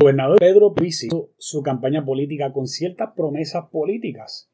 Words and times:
Gobernador 0.00 0.38
Pedro 0.38 0.72
Pizzi 0.72 1.08
hizo 1.08 1.28
su 1.36 1.62
campaña 1.62 2.06
política 2.06 2.54
con 2.54 2.66
ciertas 2.66 3.10
promesas 3.14 3.66
políticas. 3.70 4.50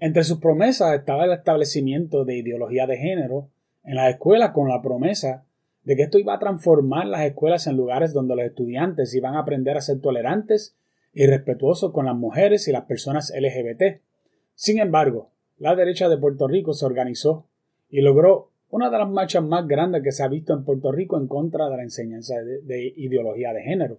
Entre 0.00 0.24
sus 0.24 0.38
promesas 0.38 0.92
estaba 0.92 1.24
el 1.24 1.30
establecimiento 1.30 2.24
de 2.24 2.38
ideología 2.38 2.88
de 2.88 2.96
género 2.96 3.48
en 3.84 3.94
las 3.94 4.10
escuelas 4.10 4.50
con 4.50 4.68
la 4.68 4.82
promesa 4.82 5.44
de 5.84 5.94
que 5.94 6.02
esto 6.02 6.18
iba 6.18 6.34
a 6.34 6.40
transformar 6.40 7.06
las 7.06 7.20
escuelas 7.20 7.68
en 7.68 7.76
lugares 7.76 8.12
donde 8.12 8.34
los 8.34 8.44
estudiantes 8.44 9.14
iban 9.14 9.36
a 9.36 9.40
aprender 9.42 9.76
a 9.76 9.82
ser 9.82 10.00
tolerantes 10.00 10.76
y 11.12 11.26
respetuosos 11.26 11.92
con 11.92 12.06
las 12.06 12.16
mujeres 12.16 12.66
y 12.66 12.72
las 12.72 12.86
personas 12.86 13.32
LGBT. 13.32 14.00
Sin 14.56 14.80
embargo, 14.80 15.30
la 15.58 15.76
derecha 15.76 16.08
de 16.08 16.18
Puerto 16.18 16.48
Rico 16.48 16.74
se 16.74 16.86
organizó 16.86 17.46
y 17.88 18.00
logró 18.00 18.50
una 18.68 18.90
de 18.90 18.98
las 18.98 19.08
marchas 19.08 19.44
más 19.44 19.64
grandes 19.68 20.02
que 20.02 20.10
se 20.10 20.24
ha 20.24 20.28
visto 20.28 20.54
en 20.54 20.64
Puerto 20.64 20.90
Rico 20.90 21.16
en 21.18 21.28
contra 21.28 21.68
de 21.68 21.76
la 21.76 21.84
enseñanza 21.84 22.34
de, 22.42 22.92
ideología 22.96 23.52
de 23.52 23.62
género. 23.62 23.98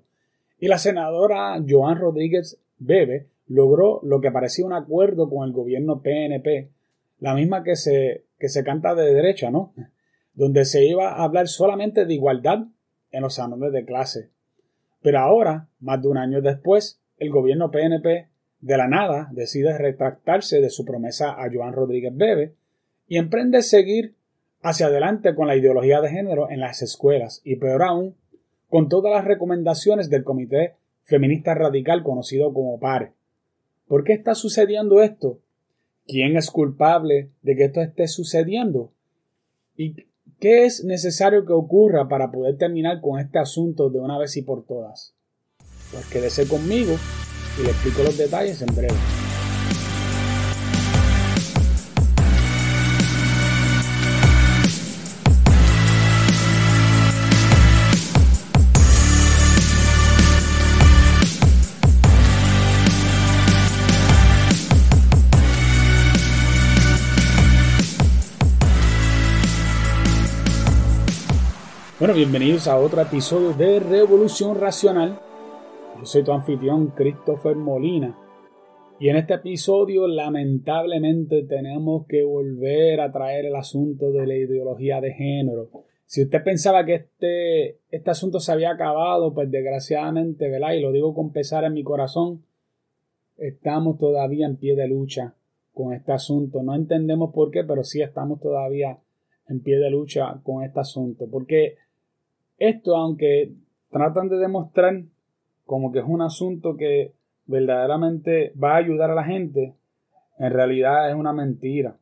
Y 0.60 0.68
la 0.68 0.78
senadora 0.78 1.62
Joan 1.68 1.98
Rodríguez 1.98 2.60
Bebe 2.78 3.28
logró 3.48 4.00
lo 4.04 4.22
que 4.22 4.32
parecía 4.32 4.66
un 4.66 4.74
acuerdo 4.74 5.30
con 5.30 5.48
el 5.48 5.54
gobierno 5.54 6.02
PNP, 6.02 6.70
la 7.20 7.34
misma 7.34 7.64
que 7.64 7.76
se, 7.76 8.26
que 8.38 8.50
se 8.50 8.64
canta 8.64 8.96
de 8.96 9.14
derecha, 9.14 9.50
¿no? 9.52 9.74
Donde 10.34 10.66
se 10.66 10.86
iba 10.86 11.14
a 11.14 11.24
hablar 11.24 11.48
solamente 11.48 12.06
de 12.06 12.14
igualdad 12.14 12.66
en 13.12 13.22
los 13.22 13.36
salones 13.36 13.72
de 13.72 13.86
clase. 13.86 14.30
Pero 15.02 15.20
ahora, 15.20 15.68
más 15.80 16.02
de 16.02 16.08
un 16.08 16.18
año 16.18 16.42
después, 16.42 17.02
el 17.18 17.30
gobierno 17.30 17.72
PNP 17.72 18.28
de 18.62 18.78
la 18.78 18.88
nada 18.88 19.30
decide 19.32 19.78
retractarse 19.78 20.62
de 20.62 20.70
su 20.70 20.86
promesa 20.86 21.32
a 21.32 21.50
Joan 21.52 21.74
Rodríguez 21.74 22.16
Bebe 22.16 22.56
y 23.08 23.18
emprende 23.18 23.62
seguir 23.62 24.16
hacia 24.62 24.88
adelante 24.88 25.34
con 25.36 25.48
la 25.48 25.56
ideología 25.56 26.02
de 26.02 26.10
género 26.10 26.50
en 26.50 26.60
las 26.60 26.82
escuelas 26.82 27.42
y 27.44 27.56
peor 27.56 27.84
aún, 27.84 28.16
con 28.70 28.88
todas 28.88 29.12
las 29.12 29.26
recomendaciones 29.26 30.10
del 30.10 30.24
Comité 30.24 30.76
Feminista 31.04 31.56
Radical 31.56 32.04
conocido 32.04 32.54
como 32.54 32.80
PARE. 32.80 33.14
¿Por 33.88 34.04
qué 34.04 34.14
está 34.14 34.36
sucediendo 34.36 35.02
esto? 35.02 35.40
¿Quién 36.08 36.38
es 36.38 36.52
culpable 36.52 37.30
de 37.42 37.56
que 37.56 37.66
esto 37.66 37.82
esté 37.82 38.08
sucediendo? 38.08 38.92
¿Y 39.76 40.08
qué 40.40 40.66
es 40.66 40.84
necesario 40.84 41.46
que 41.46 41.54
ocurra 41.54 42.08
para 42.08 42.32
poder 42.32 42.58
terminar 42.58 43.02
con 43.02 43.20
este 43.20 43.40
asunto 43.40 43.90
de 43.90 44.00
una 44.00 44.18
vez 44.18 44.38
y 44.38 44.44
por 44.44 44.66
todas? 44.66 45.16
Pues 45.92 46.06
quédese 46.08 46.48
conmigo 46.48 46.96
y 47.60 47.64
le 47.64 47.70
explico 47.70 48.04
los 48.04 48.18
detalles 48.18 48.62
en 48.62 48.76
breve. 48.76 49.29
Bueno, 72.00 72.14
bienvenidos 72.14 72.70
a 72.70 72.80
otro 72.80 73.02
episodio 73.02 73.52
de 73.52 73.82
Revolución 73.82 74.58
Racional. 74.58 75.20
Yo 75.98 76.06
soy 76.06 76.24
tu 76.24 76.32
anfitrión 76.32 76.92
Christopher 76.96 77.58
Molina. 77.58 78.18
Y 79.02 79.10
en 79.10 79.18
este 79.18 79.34
episodio 79.34 80.08
lamentablemente 80.08 81.44
tenemos 81.44 82.08
que 82.08 82.24
volver 82.24 83.02
a 83.02 83.12
traer 83.12 83.48
el 83.48 83.56
asunto 83.58 84.14
de 84.14 84.26
la 84.26 84.34
ideología 84.34 85.02
de 85.02 85.12
género. 85.12 85.72
Si 86.06 86.24
usted 86.24 86.42
pensaba 86.42 86.86
que 86.86 86.96
este, 86.96 87.80
este 87.92 88.10
asunto 88.10 88.40
se 88.40 88.54
había 88.54 88.72
acabado, 88.72 89.34
pues 89.34 89.52
desgraciadamente, 89.52 90.50
¿verdad? 90.50 90.76
Y 90.76 90.80
lo 90.80 90.94
digo 90.94 91.14
con 91.14 91.34
pesar 91.34 91.66
en 91.66 91.74
mi 91.74 91.84
corazón, 91.84 92.46
estamos 93.36 93.98
todavía 93.98 94.46
en 94.46 94.56
pie 94.56 94.78
de 94.78 94.88
lucha 94.88 95.36
con 95.74 95.92
este 95.92 96.14
asunto. 96.14 96.64
No 96.64 96.76
entendemos 96.76 97.34
por 97.34 97.52
qué, 97.52 97.66
pero 97.66 97.84
sí 97.84 98.02
estamos 98.02 98.40
todavía 98.40 99.00
en 99.50 99.60
pie 99.60 99.80
de 99.80 99.90
lucha 99.90 100.40
con 100.44 100.64
este 100.64 100.80
asunto. 100.80 101.28
Porque 101.30 101.76
esto, 102.60 102.96
aunque 102.96 103.54
tratan 103.90 104.30
de 104.30 104.38
demostrar 104.38 105.04
como 105.66 105.92
que 105.92 106.00
es 106.00 106.06
un 106.08 106.22
asunto 106.22 106.76
que 106.76 107.14
verdaderamente 107.46 108.54
va 108.62 108.74
a 108.74 108.78
ayudar 108.78 109.12
a 109.12 109.16
la 109.16 109.24
gente, 109.24 109.76
en 110.38 110.52
realidad 110.52 111.10
es 111.10 111.16
una 111.16 111.34
mentira. 111.34 111.98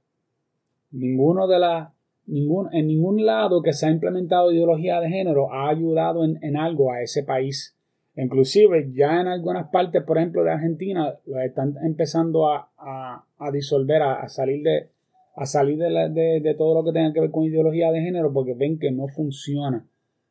Ninguno 0.92 1.48
de 1.48 1.60
las 1.60 1.90
ningún, 2.26 2.74
en 2.74 2.88
ningún 2.88 3.26
lado 3.26 3.62
que 3.62 3.74
se 3.74 3.88
ha 3.88 3.92
implementado 3.92 4.52
ideología 4.52 5.00
de 5.00 5.10
género 5.10 5.52
ha 5.52 5.70
ayudado 5.70 6.24
en, 6.26 6.58
algo 6.58 6.92
a 6.92 7.02
ese 7.02 7.24
país. 7.24 7.76
Inclusive 8.16 8.92
ya 8.94 9.22
en 9.22 9.28
algunas 9.28 9.70
partes, 9.70 10.04
por 10.04 10.18
ejemplo, 10.18 10.44
de 10.44 10.52
Argentina, 10.52 11.16
lo 11.26 11.40
están 11.40 11.76
empezando 11.84 12.50
a, 12.50 13.24
disolver, 13.54 14.02
a, 14.02 14.28
salir 14.28 14.64
de 14.64 14.90
a 15.36 15.46
salir 15.46 15.78
de, 15.78 16.40
de 16.42 16.56
todo 16.56 16.74
lo 16.74 16.84
que 16.84 16.94
tenga 16.94 17.14
que 17.14 17.20
ver 17.20 17.30
con 17.30 17.44
ideología 17.44 17.92
de 17.92 18.02
género 18.02 18.34
porque 18.34 18.56
ven 18.56 18.80
que 18.80 18.92
no 18.92 19.08
funciona 19.08 19.86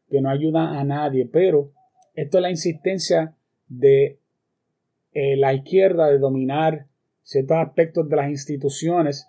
que 0.09 0.21
no 0.21 0.31
ayuda 0.31 0.79
a 0.79 0.85
nadie, 0.85 1.29
pero 1.31 1.73
esto 2.15 2.39
es 2.39 2.43
la 2.43 2.51
insistencia 2.51 3.35
de 3.69 4.19
eh, 5.13 5.37
la 5.37 5.55
izquierda 5.55 6.09
de 6.09 6.19
dominar 6.19 6.87
ciertos 7.23 7.57
aspectos 7.59 8.09
de 8.09 8.17
las 8.17 8.31
instituciones. 8.31 9.27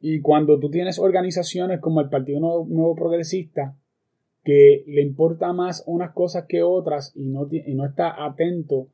Y 0.00 0.20
cuando 0.20 0.58
tú 0.58 0.70
tienes 0.70 0.98
organizaciones 0.98 1.80
como 1.80 2.00
el 2.00 2.08
Partido 2.08 2.40
Nuevo, 2.40 2.94
Progresista 2.94 3.76
que 4.44 4.84
le 4.86 5.02
importa 5.02 5.52
más 5.52 5.82
unas 5.86 6.12
cosas 6.12 6.44
que 6.48 6.62
otras 6.62 7.12
y 7.16 7.24
no, 7.24 7.48
y 7.50 7.74
no 7.74 7.84
está 7.84 8.24
atento 8.24 8.86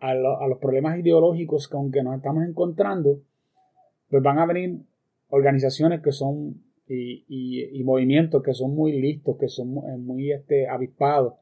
a, 0.00 0.14
los 0.14 0.58
problemas 0.58 0.98
ideológicos 0.98 1.68
con 1.68 1.90
que 1.90 2.02
nos 2.02 2.16
estamos 2.16 2.44
encontrando, 2.44 3.20
pues 4.10 4.22
van 4.22 4.38
a 4.38 4.46
venir 4.46 4.80
organizaciones 5.28 6.00
que 6.02 6.12
son 6.12 6.62
y, 6.88 7.82
movimientos 7.84 8.42
que 8.42 8.54
son 8.54 8.74
muy 8.74 9.00
listos, 9.00 9.36
que 9.38 9.48
son 9.48 9.74
muy 10.04 10.32
este, 10.32 10.68
avispados, 10.68 11.34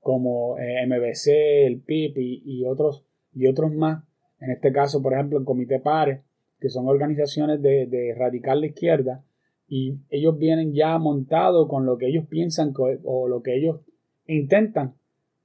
como 0.00 0.58
eh, 0.58 0.86
MBC, 0.86 1.66
el 1.66 1.80
PIP 1.80 2.16
y, 2.18 2.64
otros, 2.64 3.04
y 3.34 3.46
otros 3.46 3.72
más. 3.72 4.04
En 4.40 4.50
este 4.50 4.72
caso, 4.72 5.00
por 5.00 5.12
ejemplo, 5.12 5.38
el 5.38 5.44
Comité 5.44 5.78
PARE, 5.78 6.22
que 6.60 6.68
son 6.68 6.88
organizaciones 6.88 7.62
de, 7.62 8.14
radical 8.16 8.60
de 8.60 8.68
izquierda, 8.68 9.24
y 9.68 9.98
ellos 10.10 10.36
vienen 10.38 10.74
ya 10.74 10.98
montados 10.98 11.68
con 11.68 11.86
lo 11.86 11.96
que 11.96 12.08
ellos 12.08 12.26
piensan 12.28 12.74
o 12.76 13.28
lo 13.28 13.42
que 13.42 13.56
ellos 13.56 13.80
intentan 14.26 14.94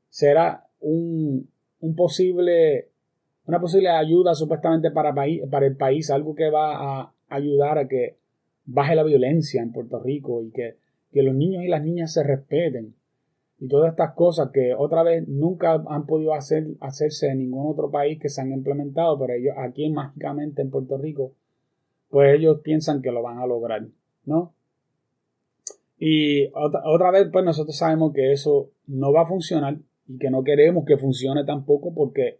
será 0.09 0.68
un, 0.80 1.50
un 1.80 1.96
posible 1.96 2.90
una 3.47 3.62
posible 3.62 3.90
ayuda 3.90 4.36
supuestamente 4.36 4.92
para, 4.92 5.14
para 5.50 5.66
el 5.66 5.78
país, 5.78 6.12
algo 6.12 6.36
que 6.36 6.50
va 6.50 7.02
a 7.02 7.14
ayudar 7.30 7.78
a 7.78 7.88
que 7.88 8.18
baje 8.67 8.95
la 8.95 9.03
violencia 9.03 9.63
en 9.63 9.72
Puerto 9.72 10.00
Rico 10.00 10.44
y 10.44 10.51
que, 10.51 10.75
los 11.13 11.33
niños 11.33 11.63
y 11.63 11.67
las 11.67 11.83
niñas 11.83 12.13
se 12.13 12.22
respeten. 12.22 12.94
Y 13.59 13.67
todas 13.67 13.89
estas 13.89 14.13
cosas 14.13 14.51
que 14.53 14.75
otra 14.75 15.01
vez 15.01 15.28
nunca 15.28 15.83
han 15.88 16.05
podido 16.05 16.35
hacer, 16.35 16.67
hacerse 16.79 17.29
en 17.29 17.39
ningún 17.39 17.72
otro 17.72 17.89
país 17.89 18.19
que 18.19 18.29
se 18.29 18.41
han 18.41 18.51
implementado, 18.51 19.17
pero 19.17 19.33
ellos 19.33 19.55
aquí 19.57 19.89
mágicamente 19.89 20.61
en 20.61 20.69
Puerto 20.69 20.95
Rico, 21.00 21.33
pues 22.09 22.38
ellos 22.38 22.59
piensan 22.61 23.01
que 23.01 23.11
lo 23.11 23.23
van 23.23 23.39
a 23.39 23.47
lograr, 23.47 23.88
¿no? 24.25 24.53
Y 25.97 26.49
otra, 26.53 26.81
otra 26.85 27.09
vez, 27.09 27.29
pues 27.31 27.44
nosotros 27.44 27.75
sabemos 27.75 28.13
que 28.13 28.31
eso 28.31 28.69
no 28.85 29.11
va 29.11 29.23
a 29.23 29.28
funcionar 29.28 29.79
y 30.07 30.19
que 30.19 30.29
no 30.29 30.44
queremos 30.44 30.85
que 30.85 30.97
funcione 30.97 31.44
tampoco 31.45 31.95
porque 31.95 32.38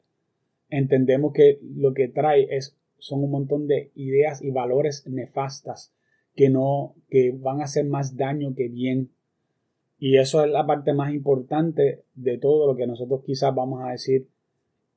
entendemos 0.69 1.33
que 1.33 1.59
lo 1.75 1.95
que 1.95 2.09
trae 2.09 2.55
es, 2.55 2.77
son 2.99 3.23
un 3.23 3.31
montón 3.31 3.65
de 3.65 3.89
ideas 3.95 4.44
y 4.44 4.51
valores 4.51 5.07
nefastas 5.07 5.97
que 6.38 6.50
no, 6.52 6.94
que 7.09 7.31
van 7.36 7.59
a 7.59 7.64
hacer 7.66 7.86
más 7.86 8.16
daño 8.16 8.53
que 8.56 8.70
bien. 8.70 9.09
Y 10.00 10.18
eso 10.18 10.46
es 10.46 10.52
la 10.52 10.68
parte 10.68 10.94
más 10.94 11.12
importante 11.12 12.03
de 12.14 12.38
todo 12.38 12.68
lo 12.68 12.78
que 12.78 12.86
nosotros 12.86 13.22
quizás 13.25 13.53
vamos 13.53 13.84
a 13.84 13.92
decir 13.92 14.28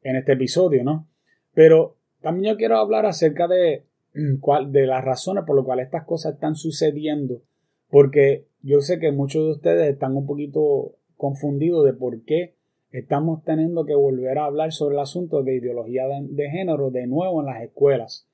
en 0.02 0.16
este 0.16 0.32
episodio, 0.32 0.84
¿no? 0.84 1.08
Pero 1.54 1.96
también 2.20 2.52
yo 2.52 2.58
quiero 2.58 2.76
hablar 2.76 3.06
acerca 3.06 3.48
de, 3.48 3.84
mm, 4.14 4.70
de 4.70 4.86
las 4.86 5.02
razones 5.02 5.44
por 5.46 5.56
las 5.56 5.64
cuales 5.64 5.86
estas 5.86 6.04
cosas 6.04 6.34
están 6.34 6.56
sucediendo, 6.56 7.40
porque 7.88 8.44
yo 8.62 8.82
sé 8.82 8.98
que 8.98 9.10
muchos 9.10 9.42
de 9.46 9.52
ustedes 9.52 9.90
están 9.90 10.16
un 10.16 10.26
poquito 10.26 10.92
confundidos 11.16 11.86
de 11.86 11.94
por 11.94 12.20
qué 12.24 12.54
estamos 12.92 13.42
teniendo 13.44 13.86
que 13.86 13.94
volver 13.94 14.36
a 14.36 14.44
hablar 14.44 14.72
sobre 14.72 14.96
el 14.96 15.00
asunto 15.00 15.42
de 15.42 15.56
ideología 15.56 16.04
de 16.22 16.50
género 16.50 16.90
de 16.90 17.06
nuevo 17.06 17.40
en 17.40 17.46
las 17.46 17.62
escuelas. 17.62 18.26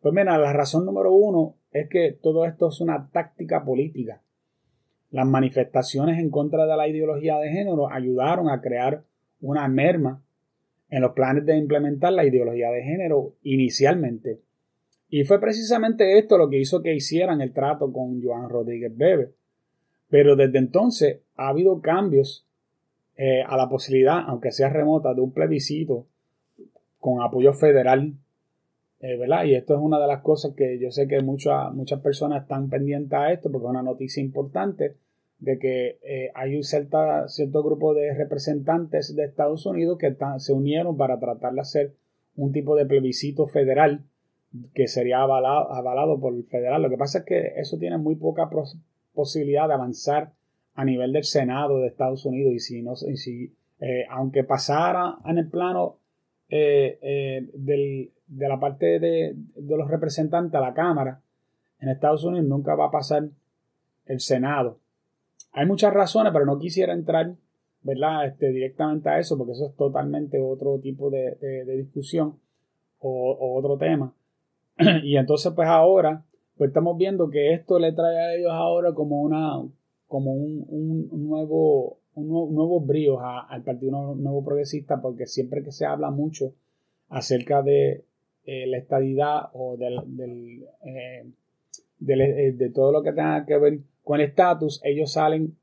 Pues 0.00 0.14
mira, 0.14 0.38
la 0.38 0.52
razón 0.52 0.86
número 0.86 1.12
uno 1.12 1.56
es 1.72 1.88
que 1.88 2.12
todo 2.12 2.44
esto 2.46 2.68
es 2.68 2.80
una 2.80 3.10
táctica 3.10 3.64
política. 3.64 4.22
Las 5.10 5.26
manifestaciones 5.26 6.18
en 6.18 6.30
contra 6.30 6.66
de 6.66 6.76
la 6.76 6.88
ideología 6.88 7.38
de 7.38 7.50
género 7.50 7.90
ayudaron 7.90 8.48
a 8.48 8.60
crear 8.60 9.02
una 9.40 9.66
merma 9.68 10.22
en 10.88 11.02
los 11.02 11.12
planes 11.12 11.46
de 11.46 11.56
implementar 11.56 12.12
la 12.12 12.24
ideología 12.24 12.70
de 12.70 12.82
género 12.82 13.34
inicialmente. 13.42 14.40
Y 15.08 15.24
fue 15.24 15.40
precisamente 15.40 16.18
esto 16.18 16.38
lo 16.38 16.48
que 16.48 16.60
hizo 16.60 16.82
que 16.82 16.94
hicieran 16.94 17.40
el 17.40 17.52
trato 17.52 17.92
con 17.92 18.22
Joan 18.22 18.48
Rodríguez 18.48 18.96
Bebe. 18.96 19.32
Pero 20.08 20.36
desde 20.36 20.58
entonces 20.58 21.20
ha 21.36 21.48
habido 21.48 21.80
cambios 21.80 22.46
eh, 23.16 23.42
a 23.46 23.56
la 23.56 23.68
posibilidad, 23.68 24.24
aunque 24.26 24.52
sea 24.52 24.68
remota, 24.68 25.14
de 25.14 25.20
un 25.20 25.32
plebiscito 25.32 26.06
con 26.98 27.22
apoyo 27.22 27.52
federal, 27.52 28.14
eh. 29.00 29.18
Y 29.46 29.54
esto 29.54 29.74
es 29.74 29.80
una 29.80 29.98
de 29.98 30.06
las 30.06 30.20
cosas 30.20 30.54
que 30.54 30.78
yo 30.78 30.90
sé 30.90 31.08
que 31.08 31.20
muchas, 31.22 31.72
muchas 31.72 32.00
personas 32.00 32.42
están 32.42 32.68
pendientes 32.68 33.18
a 33.18 33.32
esto 33.32 33.50
porque 33.50 33.66
es 33.66 33.70
una 33.70 33.82
noticia 33.82 34.22
importante 34.22 34.96
de 35.38 35.58
que 35.58 35.98
eh, 36.02 36.30
hay 36.34 36.54
un 36.54 36.62
cierto 36.62 37.62
grupo 37.62 37.94
de 37.94 38.14
representantes 38.14 39.16
de 39.16 39.24
Estados 39.24 39.64
Unidos 39.64 39.98
que 39.98 40.14
se 40.38 40.52
unieron 40.52 40.96
para 40.98 41.18
tratar 41.18 41.54
de 41.54 41.60
hacer 41.60 41.94
un 42.36 42.52
tipo 42.52 42.76
de 42.76 42.84
plebiscito 42.84 43.46
federal 43.46 44.04
que 44.74 44.86
sería 44.86 45.22
avalado, 45.22 45.72
avalado 45.72 46.20
por 46.20 46.34
el 46.34 46.44
federal. 46.44 46.82
Lo 46.82 46.90
que 46.90 46.98
pasa 46.98 47.20
es 47.20 47.24
que 47.24 47.52
eso 47.56 47.78
tiene 47.78 47.96
muy 47.96 48.16
poca 48.16 48.50
posibilidad 49.14 49.66
de 49.66 49.74
avanzar 49.74 50.32
a 50.74 50.84
nivel 50.84 51.12
del 51.12 51.24
Senado 51.24 51.78
de 51.78 51.88
Estados 51.88 52.24
Unidos 52.26 52.54
y 52.54 52.58
si 52.60 52.82
no 52.82 52.96
si 52.96 53.54
eh, 53.80 54.04
aunque 54.10 54.44
pasara 54.44 55.18
en 55.24 55.38
el 55.38 55.48
plano 55.48 55.96
eh, 56.50 57.48
del, 57.54 58.10
de 58.26 58.48
la 58.48 58.60
parte 58.60 58.98
de, 58.98 59.34
de, 59.34 59.76
los 59.76 59.88
representantes 59.88 60.54
a 60.54 60.60
la 60.60 60.74
Cámara 60.74 61.20
en 61.78 61.88
Estados 61.88 62.24
Unidos 62.24 62.46
nunca 62.46 62.74
va 62.74 62.86
a 62.86 62.90
pasar 62.90 63.28
el 64.06 64.20
Senado 64.20 64.78
hay 65.52 65.66
muchas 65.66 65.92
razones, 65.92 66.32
pero 66.32 66.44
no 66.44 66.58
quisiera 66.58 66.92
entrar, 66.92 67.34
¿verdad? 67.82 68.26
Este, 68.26 68.52
directamente 68.52 69.08
a 69.08 69.18
eso, 69.18 69.36
porque 69.36 69.52
eso 69.52 69.66
es 69.66 69.74
totalmente 69.74 70.40
otro 70.40 70.78
tipo 70.78 71.10
de, 71.10 71.64
discusión 71.76 72.38
o, 73.00 73.56
otro 73.58 73.76
tema. 73.76 74.14
y 75.02 75.16
entonces, 75.16 75.52
pues 75.54 75.68
ahora, 75.68 76.24
pues 76.56 76.68
estamos 76.68 76.96
viendo 76.96 77.30
que 77.30 77.52
esto 77.52 77.78
le 77.78 77.92
trae 77.92 78.18
a 78.18 78.34
ellos 78.34 78.52
ahora 78.52 78.92
como 78.94 79.20
una, 79.20 79.62
como 80.06 80.32
un, 80.32 81.08
nuevo, 81.12 81.98
un 82.14 82.28
nuevo, 82.28 82.80
brío 82.80 83.20
al 83.20 83.62
Partido 83.62 84.14
Nuevo 84.14 84.44
Progresista, 84.44 85.00
porque 85.00 85.26
siempre 85.26 85.62
que 85.62 85.72
se 85.72 85.86
habla 85.86 86.10
mucho 86.10 86.54
acerca 87.08 87.62
de 87.62 88.04
eh, 88.44 88.66
la 88.66 88.78
estadidad 88.78 89.50
o 89.52 89.76
del, 89.76 90.64
eh, 90.84 91.24
eh, 92.08 92.52
de, 92.52 92.70
todo 92.70 92.92
lo 92.92 93.02
que 93.02 93.12
tenga 93.12 93.44
que 93.44 93.58
ver 93.58 93.80
con 94.02 94.20
el 94.20 94.26
estatus, 94.26 94.80
ellos 94.82 95.12
salen, 95.12 95.56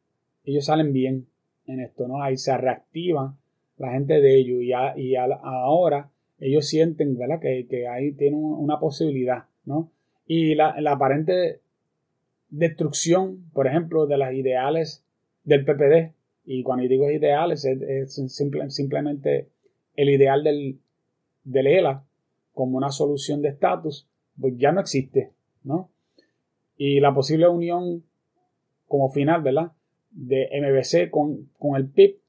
ellos 0.43 0.65
salen 0.65 0.93
bien 0.93 1.27
en 1.65 1.79
esto, 1.79 2.07
¿no? 2.07 2.21
Ahí 2.21 2.37
se 2.37 2.55
reactiva 2.57 3.35
la 3.77 3.91
gente 3.91 4.21
de 4.21 4.37
ellos 4.37 4.61
y, 4.61 5.15
ahora 5.15 6.11
ellos 6.39 6.67
sienten, 6.67 7.17
¿verdad? 7.17 7.39
Que, 7.39 7.87
ahí 7.87 8.11
tienen 8.13 8.43
una 8.43 8.79
posibilidad, 8.79 9.45
¿no? 9.65 9.91
Y 10.27 10.55
la, 10.55 10.75
aparente 10.87 11.61
destrucción, 12.49 13.49
por 13.53 13.67
ejemplo, 13.67 14.05
de 14.05 14.17
las 14.17 14.33
ideales 14.33 15.03
del 15.43 15.65
PPD, 15.65 16.13
y 16.47 16.63
cuando 16.63 16.87
digo 16.87 17.11
ideales 17.11 17.63
es, 17.65 18.19
simplemente 18.69 19.49
el 19.95 20.09
ideal 20.09 20.43
del, 20.43 20.79
del 21.43 21.67
ELA 21.67 22.03
como 22.53 22.77
una 22.77 22.89
solución 22.89 23.43
de 23.43 23.49
estatus, 23.49 24.07
pues 24.39 24.55
ya 24.57 24.71
no 24.71 24.81
existe, 24.81 25.33
¿no? 25.63 25.91
y 26.77 26.99
la 26.99 27.13
posible 27.13 27.47
unión 27.47 28.03
como 28.87 29.09
final, 29.09 29.41
¿verdad? 29.41 29.71
De 30.11 30.47
MBC 30.61 31.09
con, 31.09 31.49
el 31.75 31.89
PIB, 31.89 32.19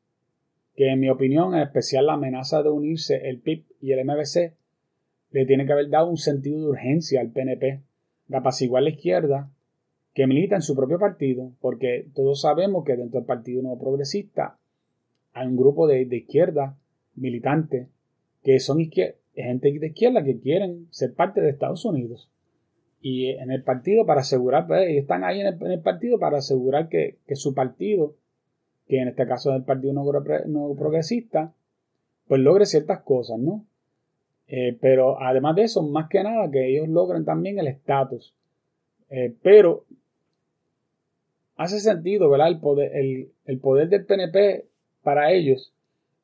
que 0.75 0.91
en 0.91 1.01
mi 1.01 1.11
opinión, 1.11 1.55
en 1.55 1.61
especial 1.61 2.07
la 2.07 2.15
amenaza 2.15 2.63
de 2.63 2.71
unirse 2.71 3.29
el 3.29 3.41
PIB 3.41 3.65
y 3.81 3.93
el 3.93 4.05
MBC, 4.05 4.55
le 5.31 5.47
tiene 5.47 5.67
que 5.67 5.73
haber 5.73 5.91
dado 5.91 6.09
un 6.09 6.17
sentido 6.17 6.59
de 6.59 6.67
urgencia 6.67 7.21
al 7.21 7.31
PNP, 7.31 7.83
de 8.27 8.37
apaciguar 8.37 8.83
la 8.83 8.91
izquierda, 8.91 9.51
que 10.19 10.27
milita 10.27 10.57
en 10.57 10.63
su 10.63 10.75
propio 10.75 10.99
partido, 10.99 11.53
porque 11.61 12.09
todos 12.13 12.41
sabemos 12.41 12.83
que 12.85 12.97
dentro 12.97 13.21
del 13.21 13.25
Partido 13.25 13.63
Nuevo 13.63 13.79
Progresista 13.79 14.59
hay 15.33 15.47
un 15.47 15.57
grupo 15.57 15.87
de, 15.87 16.09
izquierda 16.11 16.77
militantes 17.15 17.87
que 18.43 18.59
son 18.59 18.79
gente 18.79 19.73
de 19.79 19.87
izquierda 19.87 20.25
que 20.25 20.41
quieren 20.41 20.89
ser 20.91 21.15
parte 21.15 21.41
de 21.41 21.51
Estados 21.51 21.85
Unidos 21.85 22.33
y 23.01 23.29
en 23.29 23.53
el 23.53 23.63
partido 23.63 24.07
para 24.07 24.23
asegurar, 24.23 24.67
pues, 24.67 24.89
están 24.89 25.23
ahí 25.23 25.41
en 25.41 25.47
el, 25.47 25.81
partido 25.83 26.19
para 26.19 26.39
asegurar 26.39 26.89
que, 26.89 27.19
su 27.37 27.55
partido, 27.55 28.17
que 28.89 28.99
en 28.99 29.07
este 29.07 29.25
caso 29.25 29.53
es 29.53 29.59
el 29.59 29.63
Partido 29.63 29.93
Nuevo, 29.93 30.75
Progresista, 30.75 31.55
pues 32.27 32.41
logre 32.41 32.67
ciertas 32.67 33.03
cosas, 33.03 33.39
¿no? 33.39 33.65
Eh, 34.49 34.77
pero 34.81 35.23
además 35.23 35.55
de 35.55 35.63
eso, 35.63 35.81
más 35.85 36.09
que 36.09 36.25
nada, 36.25 36.51
que 36.51 36.67
ellos 36.67 36.89
logren 36.89 37.25
también 37.25 37.61
el 37.61 37.69
estatus. 37.69 38.35
Eh, 39.11 39.33
pero 39.43 39.85
hace 41.59 41.81
sentido, 41.81 42.31
¿verdad? 42.31 42.49
El 42.49 42.61
poder, 42.61 42.93
el, 42.95 43.59
poder 43.61 43.91
del 43.91 44.07
PNP 44.07 44.67
para 45.03 45.33
ellos 45.33 45.75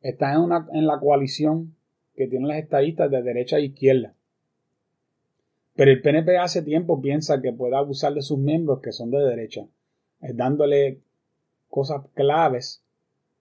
está 0.01 0.33
en, 0.33 0.87
la 0.87 0.99
coalición 1.01 1.75
que 2.15 2.29
tienen 2.29 2.49
las 2.49 2.59
estadistas 2.59 3.11
de 3.11 3.23
derecha 3.23 3.59
e 3.59 3.65
izquierda. 3.67 4.15
Pero 5.75 5.91
el 5.91 6.01
PNP 6.01 6.39
hace 6.39 6.63
tiempo 6.63 7.03
piensa 7.03 7.43
que 7.43 7.53
puede 7.53 7.77
abusar 7.77 8.15
de 8.15 8.23
sus 8.23 8.39
miembros 8.39 8.81
que 8.81 8.93
son 8.93 9.11
de 9.11 9.19
derecha, 9.19 9.67
eh, 10.23 10.33
dándole 10.33 11.01
cosas 11.69 12.03
claves 12.15 12.85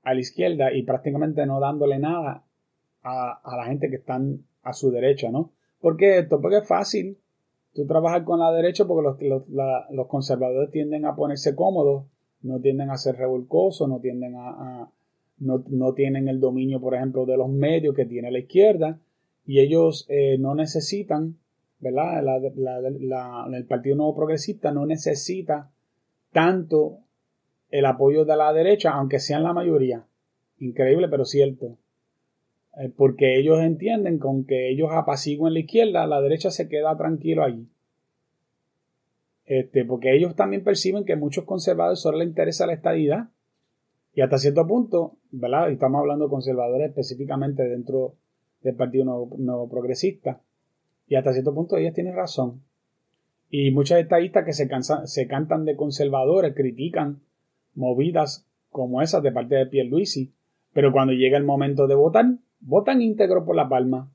a 0.01 0.15
la 0.15 0.19
izquierda 0.19 0.73
y 0.73 0.81
prácticamente 0.83 1.45
no 1.45 1.59
dándole 1.59 1.99
nada 1.99 2.43
a, 3.03 3.55
la 3.55 3.65
gente 3.65 3.89
que 3.91 3.97
están 3.97 4.45
a 4.63 4.73
su 4.73 4.89
derecha, 4.89 5.29
¿no? 5.29 5.51
Porque 5.79 6.19
esto, 6.19 6.41
porque 6.41 6.57
es 6.57 6.67
fácil 6.67 7.19
tú 7.73 7.85
trabajar 7.85 8.23
con 8.23 8.39
la 8.39 8.51
derecha 8.51 8.85
porque 8.85 9.27
los, 9.27 10.07
conservadores 10.07 10.71
tienden 10.71 11.05
a 11.05 11.15
ponerse 11.15 11.55
cómodos, 11.55 12.05
no 12.41 12.59
tienden 12.59 12.89
a 12.89 12.97
ser 12.97 13.15
revolcosos, 13.15 13.87
no 13.87 13.99
tienden 13.99 14.35
a, 14.35 14.89
no, 15.39 15.93
tienen 15.93 16.27
el 16.27 16.39
dominio, 16.39 16.79
por 16.79 16.95
ejemplo, 16.95 17.25
de 17.25 17.37
los 17.37 17.49
medios 17.49 17.95
que 17.95 18.05
tiene 18.05 18.31
la 18.31 18.39
izquierda 18.39 18.99
y 19.45 19.59
ellos 19.59 20.05
eh, 20.09 20.37
no 20.37 20.55
necesitan 20.55 21.37
¿verdad? 21.79 22.23
el 23.53 23.65
Partido 23.65 23.97
Nuevo 23.97 24.15
Progresista 24.15 24.71
no 24.71 24.85
necesita 24.85 25.69
tanto 26.31 26.99
el 27.69 27.85
apoyo 27.85 28.23
de 28.23 28.37
la 28.37 28.53
derecha, 28.53 28.91
aunque 28.91 29.19
sean 29.19 29.43
la 29.43 29.53
mayoría. 29.53 30.05
Increíble, 30.59 31.09
pero 31.09 31.25
cierto. 31.25 31.77
Eh, 32.77 32.89
porque 32.95 33.37
ellos 33.37 33.59
entienden 33.61 34.17
con 34.17 34.45
que 34.45 34.69
ellos 34.69 34.89
apaciguen 34.91 35.53
la 35.53 35.59
izquierda, 35.59 36.07
la 36.07 36.21
derecha 36.21 36.51
se 36.51 36.67
queda 36.67 36.97
tranquilo 36.97 37.43
allí. 37.43 37.67
Este, 39.45 39.85
porque 39.85 40.15
ellos 40.15 40.35
también 40.35 40.63
perciben 40.63 41.05
que 41.05 41.15
muchos 41.15 41.43
conservadores 41.43 41.99
solo 41.99 42.17
les 42.17 42.27
interesa 42.27 42.65
la 42.65 42.73
estadidad. 42.73 43.29
Y 44.15 44.21
hasta 44.21 44.37
cierto 44.37 44.65
punto, 44.67 45.17
¿verdad? 45.31 45.71
Estamos 45.71 45.99
hablando 45.99 46.25
de 46.25 46.29
conservadores 46.29 46.89
específicamente 46.89 47.63
dentro 47.67 48.15
del 48.61 48.75
Partido 48.75 49.05
Nuevo 49.05 49.69
Progresista 49.69 50.41
y 51.07 51.15
hasta 51.15 51.33
cierto 51.33 51.53
punto 51.53 51.77
ellas 51.77 51.93
tienen 51.93 52.15
razón. 52.15 52.63
Y 53.49 53.71
muchas 53.71 53.99
estadistas 53.99 54.45
que 54.45 54.53
se, 54.53 54.67
se 55.05 55.27
cantan 55.27 55.65
de 55.65 55.75
conservadores 55.75 56.55
critican 56.55 57.21
movidas 57.75 58.47
como 58.71 59.01
esas 59.01 59.21
de 59.21 59.31
parte 59.31 59.55
de 59.55 59.67
Pierluisi, 59.67 60.33
pero 60.73 60.91
cuando 60.91 61.13
llega 61.13 61.37
el 61.37 61.43
momento 61.43 61.87
de 61.87 61.95
votar, 61.95 62.25
votan 62.65 63.01
íntegro 63.01 63.45
por 63.45 63.55
la 63.55 63.69
palma. 63.69 64.11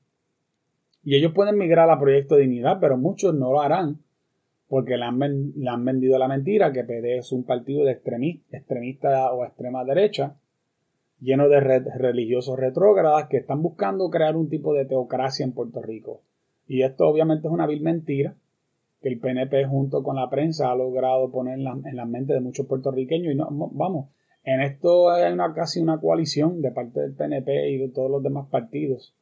Y 1.03 1.15
ellos 1.15 1.31
pueden 1.33 1.57
migrar 1.57 1.89
a 1.89 1.99
Proyecto 1.99 2.35
Dignidad, 2.35 2.79
pero 2.79 2.97
muchos 2.97 3.33
no 3.33 3.51
lo 3.51 3.61
harán 3.61 3.99
porque 4.69 4.97
le 4.97 5.05
han, 5.05 5.85
vendido 5.85 6.19
la 6.19 6.27
mentira 6.27 6.71
que 6.71 6.83
PD 6.83 7.17
es 7.17 7.31
un 7.31 7.43
partido 7.43 7.83
de 7.83 7.93
extremista, 7.93 8.55
extremista 8.55 9.33
o 9.33 9.43
extrema 9.43 9.83
derecha, 9.83 10.35
lleno 11.19 11.49
de 11.49 11.59
religiosos 11.59 12.57
retrógradas 12.57 13.27
que 13.27 13.37
están 13.37 13.63
buscando 13.63 14.11
crear 14.11 14.37
un 14.37 14.47
tipo 14.47 14.75
de 14.75 14.85
teocracia 14.85 15.43
en 15.43 15.53
Puerto 15.53 15.81
Rico. 15.81 16.21
Y 16.67 16.83
esto 16.83 17.07
obviamente 17.07 17.47
es 17.47 17.53
una 17.53 17.65
vil 17.65 17.81
mentira 17.81 18.35
que 19.01 19.09
el 19.09 19.19
PNP 19.19 19.65
junto 19.65 20.03
con 20.03 20.17
la 20.17 20.29
prensa 20.29 20.71
ha 20.71 20.75
logrado 20.75 21.31
poner 21.31 21.55
en 21.55 21.63
la, 21.63 21.71
en 21.71 21.95
la 21.95 22.05
mente 22.05 22.33
de 22.33 22.41
muchos 22.41 22.67
puertorriqueños. 22.67 23.33
Y 23.33 23.35
no, 23.35 23.47
vamos, 23.49 24.09
en 24.43 24.61
esto 24.61 25.11
hay 25.11 25.31
una, 25.31 25.53
casi 25.53 25.79
una 25.79 25.99
coalición 25.99 26.61
de 26.61 26.71
parte 26.71 27.01
del 27.01 27.13
PNP 27.13 27.69
y 27.69 27.77
de 27.77 27.89
todos 27.89 28.09
los 28.09 28.23
demás 28.23 28.47
partidos 28.49 29.15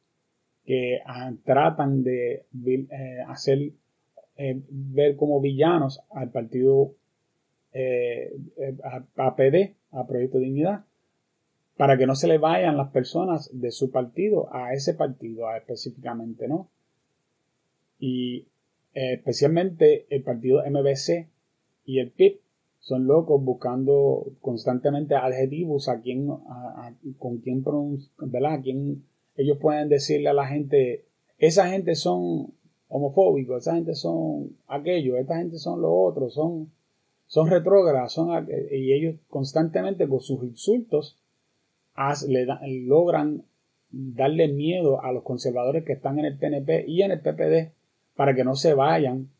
que 0.64 1.00
ah, 1.06 1.32
tratan 1.44 2.02
de 2.02 2.46
eh, 2.66 3.18
hacer 3.26 3.72
eh, 4.36 4.62
ver 4.68 5.16
como 5.16 5.40
villanos 5.40 6.00
al 6.10 6.30
partido 6.30 6.94
eh, 7.72 8.32
a, 9.16 9.36
PD, 9.36 9.74
a 9.92 10.06
Proyecto 10.06 10.38
Dignidad, 10.38 10.84
para 11.76 11.96
que 11.96 12.06
no 12.06 12.14
se 12.14 12.28
le 12.28 12.38
vayan 12.38 12.76
las 12.76 12.90
personas 12.90 13.50
de 13.52 13.70
su 13.70 13.90
partido 13.90 14.54
a 14.54 14.72
ese 14.74 14.94
partido 14.94 15.54
específicamente, 15.54 16.48
¿no? 16.48 16.70
y 17.98 18.46
eh, 18.94 19.14
especialmente 19.14 20.06
el 20.10 20.22
partido 20.22 20.62
MBC 20.64 21.28
y 21.84 21.98
el 21.98 22.10
PIB 22.10 22.40
son 22.80 23.06
locos 23.06 23.42
buscando 23.42 24.26
constantemente 24.40 25.14
adjetivos 25.14 25.88
a 25.88 26.00
quien, 26.00 26.28
con 27.18 27.38
quien, 27.38 27.64
¿verdad? 28.18 28.54
A 28.54 28.60
quien 28.60 29.04
ellos 29.36 29.58
pueden 29.60 29.88
decirle 29.88 30.28
a 30.28 30.34
la 30.34 30.46
gente, 30.46 31.04
esa 31.38 31.68
gente 31.68 31.94
son 31.94 32.52
homofóbicos, 32.88 33.58
esa 33.62 33.74
gente 33.74 33.94
son 33.94 34.56
aquello, 34.66 35.16
esta 35.16 35.36
gente 35.36 35.58
son 35.58 35.82
lo 35.82 35.94
otro, 35.94 36.30
son, 36.30 36.70
son 37.26 37.48
retrógradas, 37.48 38.12
son, 38.12 38.48
y 38.70 38.92
ellos 38.92 39.16
constantemente 39.28 40.08
con 40.08 40.20
sus 40.20 40.42
insultos 40.44 41.18
le 42.26 42.46
logran 42.86 43.42
darle 43.90 44.48
miedo 44.48 45.02
a 45.02 45.12
los 45.12 45.22
conservadores 45.22 45.84
que 45.84 45.94
están 45.94 46.18
en 46.18 46.26
el 46.26 46.38
PNP 46.38 46.84
y 46.86 47.02
en 47.02 47.10
el 47.10 47.20
PPD 47.20 47.72
para 48.14 48.34
que 48.34 48.44
no 48.44 48.54
se 48.54 48.74
vayan 48.74 49.30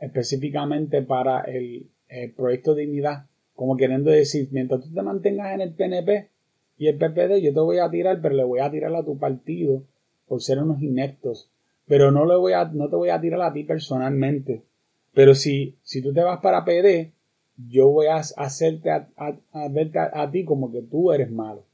específicamente 0.00 1.02
para 1.02 1.40
el, 1.42 1.88
proyecto 2.34 2.74
de 2.74 2.82
dignidad, 2.82 3.26
como 3.54 3.76
queriendo 3.76 4.10
decir, 4.10 4.48
mientras 4.52 4.82
tú 4.82 4.94
te 4.94 5.02
mantengas 5.02 5.52
en 5.52 5.60
el 5.60 5.72
PNP 5.72 6.28
y 6.78 6.86
el 6.86 6.96
PPD, 6.96 7.40
yo 7.42 7.52
te 7.52 7.60
voy 7.60 7.78
a 7.78 7.90
tirar, 7.90 8.20
pero 8.22 8.34
le 8.34 8.44
voy 8.44 8.60
a 8.60 8.70
tirar 8.70 8.94
a 8.94 9.04
tu 9.04 9.18
partido 9.18 9.82
por 10.28 10.42
ser 10.42 10.58
unos 10.58 10.80
ineptos, 10.82 11.50
pero 11.86 12.10
no, 12.12 12.24
le 12.26 12.36
voy 12.36 12.52
a, 12.52 12.66
no 12.66 12.88
te 12.88 12.96
voy 12.96 13.08
a 13.08 13.20
tirar 13.20 13.40
a 13.42 13.52
ti 13.52 13.64
personalmente. 13.64 14.62
Pero 15.12 15.34
si, 15.34 15.76
si 15.82 16.02
tú 16.02 16.12
te 16.12 16.22
vas 16.22 16.38
para 16.40 16.64
PD, 16.64 17.12
yo 17.66 17.88
voy 17.88 18.06
a 18.06 18.16
hacerte 18.16 18.90
a, 18.90 19.08
verte 19.70 19.98
a, 19.98 20.30
ti 20.30 20.44
como 20.44 20.70
que 20.70 20.82
tú 20.82 21.12
eres 21.12 21.30
malo. 21.30 21.64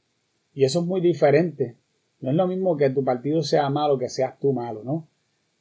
Y 0.53 0.63
eso 0.63 0.79
es 0.79 0.85
muy 0.85 1.01
diferente. 1.01 1.75
No 2.21 2.31
es 2.31 2.35
lo 2.35 2.47
mismo 2.47 2.77
que 2.77 2.89
tu 2.89 3.03
partido 3.03 3.43
sea 3.43 3.69
malo 3.69 3.99
que 3.99 4.09
seas 4.09 4.39
tú 4.39 4.53
malo, 4.53 4.83
¿no? 4.83 5.07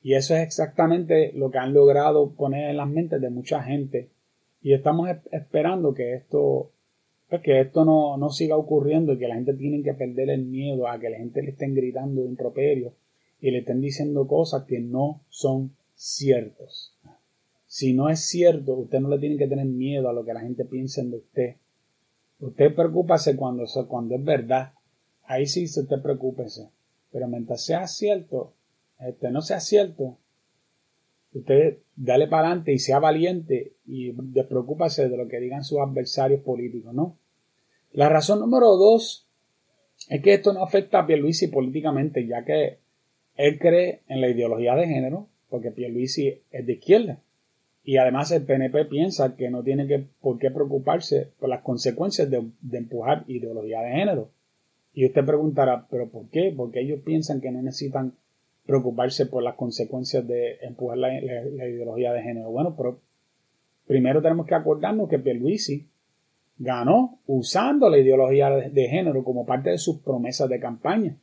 Y 0.03 0.15
eso 0.15 0.35
es 0.35 0.43
exactamente 0.43 1.33
lo 1.35 1.51
que 1.51 1.59
han 1.59 1.75
logrado 1.75 2.31
poner 2.31 2.71
en 2.71 2.77
las 2.77 2.89
mentes 2.89 3.21
de 3.21 3.31
mucha 3.31 3.63
gente. 3.63 4.09
Y 4.65 4.73
estamos 4.73 5.11
esperando 5.31 5.93
que 5.93 6.15
esto, 6.15 6.71
pues, 7.29 7.43
que 7.43 7.61
esto 7.61 7.85
no, 7.85 8.17
no, 8.17 8.31
siga 8.31 8.57
ocurriendo 8.57 9.13
y 9.13 9.19
que 9.19 9.29
la 9.29 9.35
gente 9.35 9.53
tiene 9.53 9.83
que 9.83 9.93
perder 9.93 10.31
el 10.31 10.47
miedo 10.47 10.89
a 10.89 10.99
que 10.99 11.11
la 11.11 11.19
gente 11.19 11.43
le 11.43 11.51
estén 11.51 11.75
gritando 11.75 12.25
improperio 12.25 12.95
y 13.43 13.51
le 13.51 13.59
estén 13.59 13.83
diciendo 13.83 14.27
cosas 14.27 14.65
que 14.65 14.81
no 14.81 15.21
son 15.29 15.77
ciertos. 15.95 16.97
Si 17.67 17.93
no 17.93 18.09
es 18.09 18.21
cierto, 18.25 18.73
usted 18.73 19.01
no 19.01 19.11
le 19.11 19.19
tiene 19.19 19.37
que 19.37 19.47
tener 19.47 19.67
miedo 19.67 20.09
a 20.09 20.15
lo 20.15 20.25
que 20.25 20.33
la 20.33 20.41
gente 20.41 20.65
piense 20.65 21.05
de 21.05 21.17
usted. 21.19 21.57
Usted 22.41 22.75
preocúpase 22.75 23.37
cuando, 23.37 23.65
cuando 23.87 24.15
es 24.15 24.25
verdad. 24.25 24.73
Ahí 25.25 25.47
sí 25.47 25.65
usted 25.65 26.01
preocúpese. 26.01 26.71
Pero 27.13 27.29
mientras 27.29 27.63
sea 27.63 27.87
cierto, 27.87 28.55
este, 28.99 29.31
no 29.31 29.43
sea 29.43 29.61
cierto, 29.61 30.17
usted 31.35 31.79
dale 31.97 32.29
para 32.29 32.49
adelante 32.49 32.73
y 32.73 32.79
sea 32.79 32.99
valiente 32.99 33.73
y 33.87 34.13
despreocúpase 34.13 35.09
de 35.09 35.17
lo 35.17 35.29
que 35.29 35.41
digan 35.41 35.65
sus 35.65 35.81
adversarios 35.81 36.41
políticos, 36.41 36.95
¿no? 36.95 37.17
La 37.93 38.09
razón 38.09 38.41
número 38.41 38.77
dos 38.77 39.27
es 40.09 40.23
que 40.23 40.35
esto 40.35 40.53
no 40.53 40.63
afecta 40.63 41.01
a 41.01 41.07
Pierluisi 41.07 41.49
políticamente, 41.49 42.27
ya 42.27 42.45
que 42.45 42.79
él 43.37 43.59
cree 43.59 44.03
en 44.09 44.21
la 44.21 44.29
ideología 44.29 44.75
de 44.75 44.87
género, 44.87 45.29
porque 45.49 45.71
Pierluisi 45.71 46.41
es 46.51 46.67
de 46.67 46.73
izquierda. 46.73 47.21
Y 47.85 47.99
además 47.99 48.31
el 48.33 48.45
PNP 48.45 48.87
piensa 48.87 49.37
que 49.37 49.51
no 49.51 49.63
tiene 49.63 49.87
que, 49.87 50.07
por 50.21 50.39
qué 50.39 50.51
preocuparse 50.51 51.29
por 51.39 51.51
las 51.51 51.63
consecuencias 51.63 52.31
de, 52.31 52.43
empujar 52.73 53.25
ideología 53.29 53.81
de 53.83 53.93
género. 53.93 54.31
Y 54.95 55.07
usted 55.07 55.25
preguntará, 55.25 55.87
¿pero 55.91 56.09
por 56.09 56.29
qué? 56.31 56.53
Porque 56.57 56.81
ellos 56.81 57.01
piensan 57.05 57.41
que 57.41 57.51
no 57.51 57.61
necesitan 57.61 58.15
preocuparse 58.67 59.27
por 59.27 59.43
las 59.43 59.55
consecuencias 59.55 60.27
de 60.27 60.59
empujar 60.63 60.99
la, 60.99 61.15
ideología 61.15 62.13
de 62.13 62.23
género. 62.23 62.51
Bueno, 62.51 62.75
pero 62.77 63.01
primero 63.87 64.23
tenemos 64.23 64.47
que 64.47 64.55
acordarnos 64.55 65.09
que 65.09 65.19
Pierluisi 65.19 65.87
ganó 66.59 67.19
usando 67.27 67.89
la 67.91 67.99
ideología 67.99 68.51
de, 68.51 68.89
género 68.89 69.25
como 69.25 69.45
parte 69.45 69.71
de 69.71 69.79
sus 69.79 70.01
promesas 70.01 70.49
de 70.49 70.61
campaña. 70.61 71.17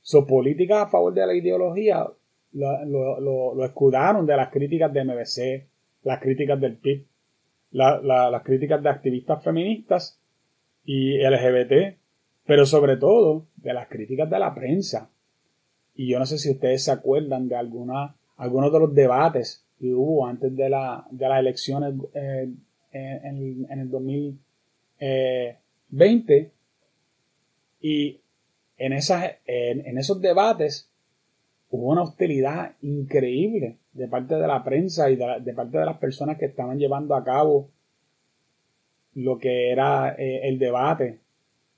Su 0.00 0.26
política 0.26 0.82
a 0.82 0.88
favor 0.88 1.12
de 1.12 1.26
la 1.26 1.34
ideología 1.34 2.06
lo, 2.52 3.54
lo 3.54 3.64
escudaron 3.64 4.24
de 4.26 4.36
las 4.36 4.50
críticas 4.50 4.92
de 4.92 5.04
MBC, 5.04 5.66
las 6.04 6.20
críticas 6.20 6.60
del 6.60 6.76
PIB, 6.76 7.06
las 7.72 8.42
críticas 8.42 8.82
de 8.82 8.88
activistas 8.88 9.42
feministas 9.42 10.20
y 10.84 11.18
LGBT, 11.18 11.98
pero 12.46 12.64
sobre 12.64 12.96
todo 12.96 13.46
de 13.56 13.74
las 13.74 13.88
críticas 13.88 14.30
de 14.30 14.38
la 14.38 14.54
prensa. 14.54 15.10
Y 15.96 16.08
yo 16.08 16.18
no 16.18 16.26
sé 16.26 16.38
si 16.38 16.50
ustedes 16.50 16.84
se 16.84 16.92
acuerdan 16.92 17.48
de 17.48 17.56
alguna, 17.56 18.14
algunos 18.36 18.70
de 18.72 18.78
los 18.78 18.94
debates 18.94 19.64
que 19.78 19.94
hubo 19.94 20.26
antes 20.26 20.54
de, 20.56 20.70
la, 20.70 21.06
de 21.10 21.28
las 21.28 21.40
elecciones 21.40 21.94
eh, 22.14 22.48
en, 22.92 23.66
el 23.70 23.90
2020 23.90 26.50
y 27.80 28.20
en, 28.78 28.92
esas, 28.92 29.32
en 29.46 29.98
esos 29.98 30.20
debates 30.20 30.88
hubo 31.70 31.90
una 31.90 32.02
hostilidad 32.02 32.74
increíble 32.82 33.76
de 33.92 34.08
parte 34.08 34.34
de 34.34 34.46
la 34.46 34.62
prensa 34.62 35.10
y 35.10 35.16
de, 35.16 35.54
parte 35.54 35.78
de 35.78 35.86
las 35.86 35.98
personas 35.98 36.38
que 36.38 36.46
estaban 36.46 36.78
llevando 36.78 37.14
a 37.14 37.24
cabo 37.24 37.68
lo 39.14 39.38
que 39.38 39.70
era 39.70 40.14
eh, 40.18 40.48
el 40.48 40.58
debate. 40.58 41.20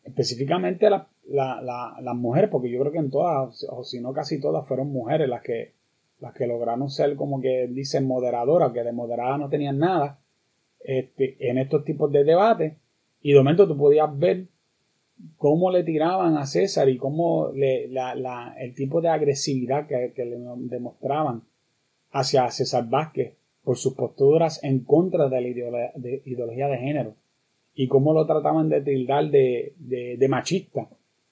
Específicamente 0.03 0.91
las 1.29 2.17
mujeres, 2.17 2.51
porque 2.51 2.71
yo 2.71 2.81
creo 2.81 2.93
que 2.93 2.99
en 2.99 3.11
todas, 3.11 3.67
o 3.71 3.85
si 3.85 4.01
no 4.01 4.13
casi 4.13 4.41
todas, 4.41 4.67
fueron 4.67 4.91
mujeres 4.91 5.29
las 5.29 5.43
que, 5.43 5.73
las 6.21 6.33
que 6.35 6.47
lograron 6.47 6.91
ser 6.91 7.17
como 7.17 7.41
que 7.41 7.69
dicen 7.69 8.07
moderadoras, 8.07 8.73
que 8.73 8.83
de 8.83 8.93
moderada 8.93 9.39
no 9.39 9.49
tenían 9.49 9.79
nada 9.79 10.19
este, 10.81 11.37
en 11.41 11.59
estos 11.59 11.85
tipos 11.85 12.11
de 12.11 12.25
debates. 12.25 12.75
Y 13.21 13.33
de 13.33 13.39
momento 13.39 13.67
tú 13.69 13.77
podías 13.77 14.17
ver 14.19 14.47
cómo 15.37 15.71
le 15.71 15.83
tiraban 15.83 16.37
a 16.37 16.47
César 16.47 16.89
y 16.89 16.97
cómo 16.97 17.51
le, 17.53 17.89
la, 17.89 18.55
el 18.59 18.75
tipo 18.75 19.01
de 19.01 19.09
agresividad 19.09 19.87
que, 19.87 20.25
le 20.25 20.39
demostraban 20.69 21.43
hacia 22.13 22.51
César 22.51 22.89
Vázquez 22.89 23.35
por 23.65 23.77
sus 23.77 23.95
posturas 23.95 24.63
en 24.63 24.81
contra 24.81 25.29
de 25.29 25.41
la 25.41 25.49
ideología 25.49 26.69
de, 26.69 26.79
género 26.79 27.15
y 27.75 27.87
cómo 27.87 28.13
lo 28.13 28.27
trataban 28.27 28.69
de 28.69 28.81
tildar 28.81 29.31
de, 29.31 29.75
de, 29.79 30.29
machista, 30.29 30.89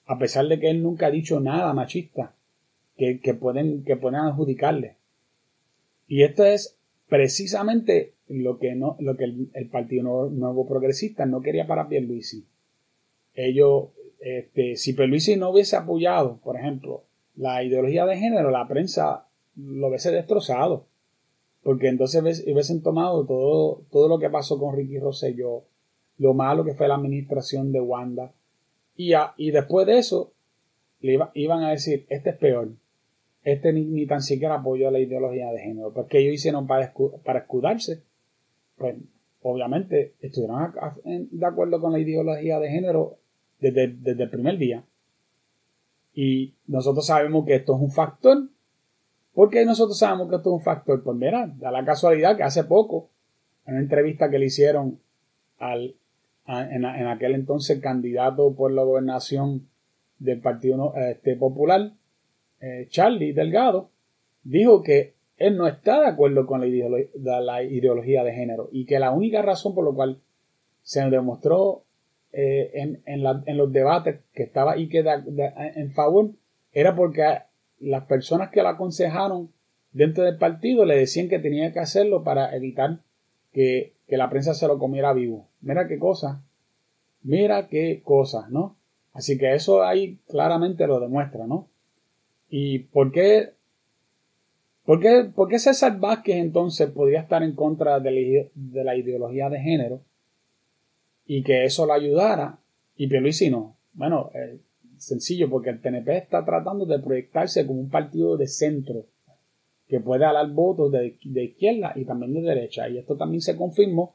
a 0.07 0.19
pesar 0.19 0.47
de 0.47 0.59
que 0.59 0.71
él 0.71 0.83
nunca 0.83 1.07
ha 1.07 1.11
dicho 1.11 1.41
nada 1.41 1.73
machista 1.73 2.35
que, 2.97 3.19
pueden, 3.39 3.85
que 3.85 3.97
pueden 3.97 4.21
adjudicarle. 4.21 4.97
Y 6.09 6.23
esto 6.23 6.45
es 6.45 6.79
precisamente 7.09 8.15
lo 8.29 8.59
que, 8.59 8.75
no, 8.75 8.97
lo 9.01 9.17
que 9.17 9.25
el, 9.25 9.69
Partido 9.71 10.29
Nuevo, 10.31 10.67
Progresista 10.67 11.27
no 11.27 11.43
quería 11.43 11.67
para 11.67 11.89
Pierluisi 11.89 12.47
ellos, 13.37 13.91
este, 14.19 14.77
si 14.77 14.95
Pierluisi 14.95 15.37
no 15.37 15.51
hubiese 15.51 15.77
apoyado, 15.77 16.39
por 16.43 16.57
ejemplo, 16.57 17.05
la 17.37 17.63
ideología 17.63 18.07
de 18.07 18.17
género, 18.17 18.51
la 18.51 18.67
prensa 18.67 19.29
lo 19.55 19.89
hubiese 19.89 20.11
destrozado. 20.11 20.87
Porque 21.63 21.89
entonces 21.89 22.45
hubiesen 22.47 22.83
tomado 22.83 23.27
todo, 23.27 23.83
todo 23.91 24.09
lo 24.09 24.19
que 24.19 24.31
pasó 24.31 24.59
con 24.59 24.75
Ricky 24.75 24.99
Rosselló, 24.99 25.65
lo 26.19 26.33
malo 26.33 26.65
que 26.65 26.75
fue 26.75 26.89
la 26.89 26.95
administración 26.95 27.73
de 27.73 27.81
Wanda, 27.81 28.33
y, 28.97 29.13
y 29.37 29.51
después 29.51 29.87
de 29.87 29.99
eso 29.99 30.33
le 31.01 31.19
iban 31.35 31.63
a 31.63 31.71
decir, 31.71 32.07
este 32.09 32.31
es 32.31 32.37
peor, 32.37 32.71
este 33.47 33.73
ni, 33.73 34.07
tan 34.07 34.23
siquiera 34.23 34.57
apoyó 34.57 34.91
la 34.91 34.99
ideología 34.99 35.53
de 35.53 35.61
género, 35.61 35.93
porque 35.93 36.19
ellos 36.19 36.35
hicieron 36.35 36.67
para, 36.67 36.93
para 37.25 37.39
escudarse. 37.39 38.03
Pues 38.77 38.97
obviamente 39.43 40.15
estuvieron 40.21 40.75
de 41.05 41.47
acuerdo 41.47 41.81
con 41.81 41.93
la 41.93 42.01
ideología 42.01 42.59
de 42.59 42.69
género 42.69 43.19
desde, 43.61 43.85
el 43.85 44.31
primer 44.31 44.59
día. 44.59 44.85
Y 46.13 46.55
nosotros 46.67 47.07
sabemos 47.07 47.47
que 47.47 47.55
esto 47.55 47.77
es 47.77 47.83
un 47.83 47.93
factor. 47.93 48.49
¿Por 49.33 49.49
qué 49.51 49.65
nosotros 49.65 49.97
sabemos 49.97 50.29
que 50.29 50.37
esto 50.37 50.51
es 50.51 50.55
un 50.55 50.65
factor? 50.65 51.05
Pues 51.05 51.17
mira, 51.17 51.47
da 51.47 51.71
la 51.71 51.85
casualidad 51.85 52.37
que 52.37 52.43
hace 52.43 52.65
poco, 52.65 53.11
en 53.65 53.75
una 53.75 53.83
entrevista 53.83 54.29
que 54.29 54.41
le 54.41 54.47
hicieron 54.47 54.99
al, 55.59 55.95
en, 56.49 56.85
aquel 56.85 57.35
entonces 57.35 57.81
candidato 57.81 58.55
por 58.55 58.73
la 58.73 58.83
gobernación 58.83 59.69
del 60.19 60.41
Partido 60.41 60.95
este, 60.97 61.37
Popular, 61.37 61.93
eh, 62.61 62.87
Charlie 62.89 63.33
Delgado, 63.33 63.91
dijo 64.43 64.83
que 64.83 65.15
él 65.37 65.57
no 65.57 65.67
está 65.67 66.01
de 66.01 66.07
acuerdo 66.07 66.47
con 66.47 66.61
la, 66.61 67.41
la, 67.41 67.63
ideología 67.63 68.25
de 68.25 68.33
género 68.33 68.69
y 68.73 68.87
que 68.87 68.99
la 68.99 69.11
única 69.11 69.43
razón 69.43 69.75
por 69.75 69.85
la 69.85 69.95
cual 69.95 70.21
se 70.83 71.05
demostró 71.11 71.85
eh, 72.33 72.71
en, 72.75 73.03
en, 73.05 73.57
los 73.57 73.73
debates 73.73 74.21
que 74.33 74.45
estaba 74.45 74.79
y 74.79 74.89
que 74.89 75.01
en 75.01 75.91
favor 75.91 76.31
era 76.73 76.95
porque 76.95 77.23
las 77.81 78.05
personas 78.05 78.51
que 78.51 78.63
la 78.63 78.71
aconsejaron 78.71 79.53
dentro 79.93 80.25
del 80.25 80.39
partido 80.39 80.85
le 80.85 80.97
decían 80.97 81.29
que 81.29 81.39
tenía 81.39 81.73
que 81.73 81.81
hacerlo 81.81 82.23
para 82.23 82.55
evitar 82.55 83.01
que, 83.53 83.96
que 84.07 84.17
la 84.17 84.31
prensa 84.31 84.55
se 84.55 84.67
lo 84.67 84.79
comiera 84.79 85.13
vivo. 85.13 85.49
Mira 85.61 85.89
qué 85.89 85.99
cosa. 85.99 86.43
Mira 87.23 87.69
qué 87.69 88.03
cosa, 88.05 88.47
¿no? 88.51 88.77
Así 89.13 89.39
que 89.39 89.55
eso 89.55 89.83
ahí 89.83 90.19
claramente 90.29 90.87
lo 90.87 91.01
demuestra, 91.01 91.47
¿no? 91.47 91.69
¿Y 92.49 92.81
por 92.81 93.11
qué, 93.11 93.55
por 94.85 95.01
qué, 95.01 95.31
por 95.35 95.49
qué 95.49 95.59
César 95.59 95.99
Vázquez 95.99 96.37
entonces 96.37 96.91
podría 96.91 97.21
estar 97.21 97.43
en 97.43 97.55
contra 97.55 97.99
de 97.99 98.51
la 98.55 98.97
ideología 98.97 99.49
de 99.49 99.61
género? 99.61 100.01
y 101.27 101.43
que 101.43 101.65
eso 101.65 101.87
lo 101.87 101.93
ayudara. 101.93 102.59
Y 102.97 103.09
Pierluisi 103.09 103.51
no. 103.51 103.77
Bueno, 103.93 104.31
eh, 104.35 104.61
sencillo, 104.97 105.51
porque 105.51 105.71
el 105.71 105.81
PNP 105.81 106.17
está 106.17 106.45
tratando 106.45 106.87
de 106.87 106.99
proyectarse 107.01 107.67
como 107.67 107.81
un 107.81 107.91
partido 107.91 108.37
de 108.37 108.47
centro 108.47 109.07
que 109.89 110.01
puede 110.01 110.25
alar 110.25 110.51
votos 110.51 110.91
de, 110.91 111.17
izquierda 111.23 111.93
y 111.95 112.05
también 112.05 112.35
de 112.35 112.43
derecha. 112.43 112.89
Y 112.89 112.99
esto 112.99 113.17
también 113.17 113.41
se 113.41 113.57
confirmó 113.57 114.15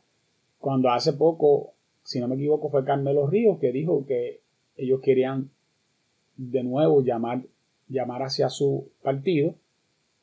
cuando 0.59 0.89
hace 0.89 1.13
poco, 1.13 1.73
si 2.03 2.19
no 2.19 2.27
me 2.27 2.35
equivoco, 2.35 2.69
fue 2.69 2.83
Carmelo 2.83 3.27
Ríos 3.27 3.57
que 3.59 3.71
dijo 3.71 4.05
que 4.05 4.41
ellos 4.75 4.99
querían 5.01 5.49
de 6.35 6.63
nuevo 6.63 7.03
llamar, 7.03 7.41
llamar 7.87 8.23
hacia 8.23 8.49
su 8.49 8.89
partido 9.01 9.55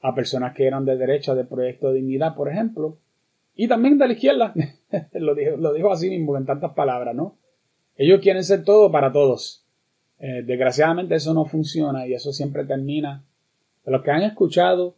a 0.00 0.14
personas 0.14 0.54
que 0.54 0.66
eran 0.66 0.84
de 0.84 0.96
derecha 0.96 1.34
del 1.34 1.46
proyecto 1.46 1.88
de 1.88 1.96
dignidad, 1.96 2.36
por 2.36 2.48
ejemplo, 2.48 2.98
y 3.56 3.66
también 3.66 3.98
de 3.98 4.06
la 4.06 4.12
izquierda. 4.12 4.54
lo, 5.12 5.34
dijo, 5.34 5.56
lo 5.56 5.72
dijo 5.72 5.90
así 5.90 6.08
mismo 6.08 6.36
en 6.36 6.46
tantas 6.46 6.72
palabras, 6.74 7.14
¿no? 7.14 7.36
Ellos 7.96 8.20
quieren 8.20 8.44
ser 8.44 8.62
todo 8.62 8.92
para 8.92 9.10
todos. 9.10 9.64
Eh, 10.20 10.42
desgraciadamente 10.44 11.16
eso 11.16 11.34
no 11.34 11.44
funciona 11.44 12.06
y 12.06 12.14
eso 12.14 12.32
siempre 12.32 12.64
termina. 12.64 13.24
Los 13.84 14.02
que 14.02 14.10
han 14.10 14.22
escuchado 14.22 14.97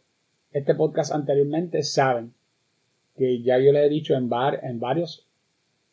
este 0.51 0.75
podcast 0.75 1.11
anteriormente 1.13 1.83
saben 1.83 2.33
que 3.17 3.41
ya 3.41 3.59
yo 3.59 3.71
le 3.71 3.85
he 3.85 3.89
dicho 3.89 4.15
en, 4.15 4.29
en 4.63 4.79
varios 4.79 5.27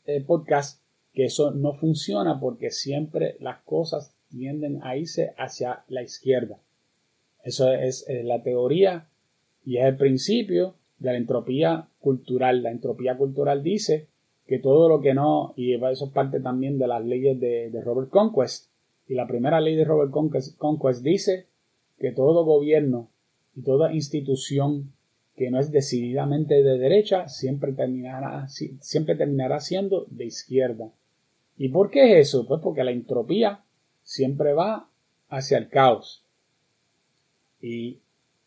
eh, 0.06 0.20
podcasts 0.20 0.80
que 1.12 1.26
eso 1.26 1.50
no 1.50 1.72
funciona 1.72 2.38
porque 2.40 2.70
siempre 2.70 3.36
las 3.40 3.60
cosas 3.62 4.14
tienden 4.30 4.80
a 4.82 4.96
irse 4.96 5.32
hacia 5.36 5.84
la 5.88 6.02
izquierda. 6.02 6.58
Eso 7.42 7.72
es, 7.72 8.06
la 8.24 8.42
teoría 8.42 9.08
y 9.64 9.78
es 9.78 9.84
el 9.84 9.96
principio 9.96 10.74
de 10.98 11.12
la 11.12 11.18
entropía 11.18 11.88
cultural. 12.00 12.62
La 12.62 12.70
entropía 12.70 13.16
cultural 13.16 13.62
dice 13.62 14.06
que 14.46 14.58
todo 14.58 14.88
lo 14.88 15.00
que 15.00 15.14
no, 15.14 15.54
y 15.56 15.74
eso 15.74 16.06
es 16.06 16.12
parte 16.12 16.40
también 16.40 16.78
de 16.78 16.88
las 16.88 17.04
leyes 17.04 17.38
de, 17.38 17.70
de 17.70 17.82
Robert 17.82 18.10
Conquest, 18.10 18.68
y 19.06 19.14
la 19.14 19.26
primera 19.26 19.60
ley 19.60 19.74
de 19.74 19.84
Robert 19.84 20.10
Conquest, 20.10 21.02
dice 21.02 21.46
que 21.98 22.12
todo 22.12 22.44
gobierno 22.44 23.08
y 23.54 23.62
toda 23.62 23.92
institución 23.92 24.92
que 25.36 25.50
no 25.50 25.60
es 25.60 25.70
decididamente 25.70 26.62
de 26.62 26.78
derecha 26.78 27.28
siempre 27.28 27.72
terminará, 27.72 28.48
siempre 28.48 29.14
terminará 29.14 29.60
siendo 29.60 30.06
de 30.10 30.26
izquierda. 30.26 30.92
¿Y 31.56 31.68
por 31.68 31.90
qué 31.90 32.12
es 32.20 32.28
eso? 32.28 32.46
Pues 32.46 32.60
porque 32.60 32.84
la 32.84 32.90
entropía 32.90 33.62
siempre 34.02 34.52
va 34.52 34.88
hacia 35.28 35.58
el 35.58 35.68
caos. 35.68 36.24
Y 37.60 37.98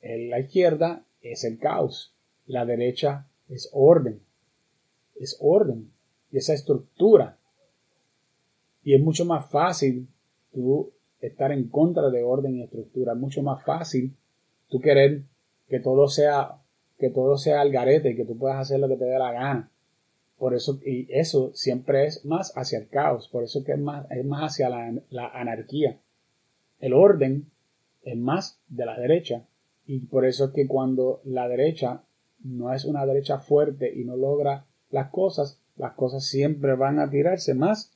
la 0.01 0.39
izquierda 0.39 1.05
es 1.21 1.43
el 1.43 1.59
caos. 1.59 2.13
La 2.45 2.65
derecha 2.65 3.27
es 3.47 3.69
orden. 3.71 4.21
Es 5.15 5.37
orden. 5.39 5.91
Y 6.31 6.37
esa 6.37 6.53
estructura. 6.53 7.37
Y 8.83 8.95
es 8.95 9.01
mucho 9.01 9.25
más 9.25 9.49
fácil 9.49 10.07
tú 10.53 10.91
estar 11.19 11.51
en 11.51 11.69
contra 11.69 12.09
de 12.09 12.23
orden 12.23 12.57
y 12.57 12.63
estructura. 12.63 13.13
Es 13.13 13.19
mucho 13.19 13.43
más 13.43 13.63
fácil 13.63 14.13
tú 14.71 14.79
querer 14.79 15.23
que 15.67 15.79
todo 15.79 16.07
sea, 16.07 16.61
que 16.97 17.09
todo 17.09 17.37
sea 17.37 17.61
al 17.61 17.71
garete 17.71 18.11
y 18.11 18.15
que 18.15 18.25
tú 18.25 18.37
puedas 18.37 18.57
hacer 18.57 18.79
lo 18.79 18.87
que 18.87 18.95
te 18.95 19.05
dé 19.05 19.19
la 19.19 19.33
gana. 19.33 19.69
Por 20.39 20.55
eso, 20.55 20.79
y 20.83 21.07
eso 21.11 21.51
siempre 21.53 22.07
es 22.07 22.25
más 22.25 22.53
hacia 22.55 22.79
el 22.79 22.87
caos. 22.87 23.27
Por 23.27 23.43
eso 23.43 23.63
que 23.63 23.73
es 23.73 23.79
más, 23.79 24.09
es 24.09 24.25
más 24.25 24.53
hacia 24.53 24.69
la, 24.69 24.91
la 25.09 25.27
anarquía. 25.27 25.99
El 26.79 26.93
orden 26.93 27.51
es 28.01 28.17
más 28.17 28.59
de 28.69 28.85
la 28.85 28.97
derecha. 28.97 29.45
Y 29.85 29.99
por 29.99 30.25
eso 30.25 30.45
es 30.45 30.51
que 30.51 30.67
cuando 30.67 31.21
la 31.25 31.47
derecha 31.47 32.01
no 32.43 32.73
es 32.73 32.85
una 32.85 33.05
derecha 33.05 33.37
fuerte 33.37 33.93
y 33.93 34.03
no 34.03 34.15
logra 34.15 34.65
las 34.89 35.11
cosas, 35.11 35.59
las 35.75 35.93
cosas 35.93 36.25
siempre 36.25 36.75
van 36.75 36.97
a 36.99 37.09
tirarse 37.09 37.53
más 37.53 37.91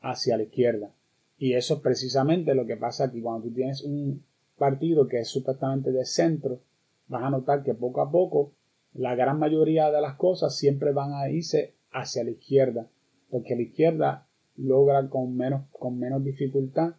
hacia 0.00 0.36
la 0.36 0.44
izquierda. 0.44 0.92
Y 1.38 1.54
eso 1.54 1.74
es 1.74 1.80
precisamente 1.80 2.54
lo 2.54 2.66
que 2.66 2.76
pasa 2.76 3.04
aquí. 3.04 3.22
Cuando 3.22 3.48
tú 3.48 3.54
tienes 3.54 3.82
un 3.82 4.22
partido 4.60 5.08
que 5.08 5.20
es 5.20 5.28
supuestamente 5.28 5.90
de 5.90 6.04
centro, 6.04 6.60
vas 7.08 7.22
a 7.24 7.30
notar 7.30 7.62
que 7.62 7.72
poco 7.72 8.02
a 8.02 8.10
poco 8.10 8.52
la 8.92 9.14
gran 9.14 9.38
mayoría 9.38 9.90
de 9.90 10.02
las 10.02 10.16
cosas 10.16 10.54
siempre 10.54 10.92
van 10.92 11.14
a 11.14 11.30
irse 11.30 11.72
hacia 11.90 12.22
la 12.24 12.30
izquierda. 12.30 12.86
Porque 13.30 13.56
la 13.56 13.62
izquierda 13.62 14.26
logra 14.56 15.08
con 15.08 15.34
menos, 15.34 15.62
con 15.72 15.98
menos 15.98 16.22
dificultad 16.22 16.92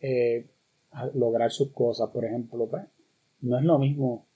eh, 0.00 0.46
lograr 1.14 1.50
sus 1.50 1.70
cosas. 1.70 2.10
Por 2.10 2.26
ejemplo, 2.26 2.68
pues, 2.68 2.84
no 3.40 3.58
es 3.58 3.64
lo 3.64 3.78
mismo 3.78 4.26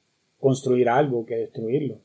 construir 0.40 0.88
algo 0.88 1.26
que 1.26 1.36
destruirlo. 1.36 1.99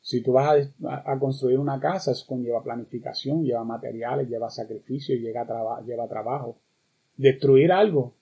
Si 0.00 0.22
tú 0.22 0.32
vas 0.32 0.70
a, 0.82 1.18
construir 1.18 1.58
una 1.58 1.78
casa, 1.78 2.12
eso 2.12 2.24
conlleva 2.26 2.62
planificación, 2.62 3.44
lleva 3.44 3.64
materiales, 3.64 4.30
lleva 4.30 4.48
sacrificio, 4.48 5.14
lleva, 5.14 5.82
lleva 5.84 6.08
trabajo. 6.08 6.56
Destruir 7.18 7.70
algo, 7.70 8.14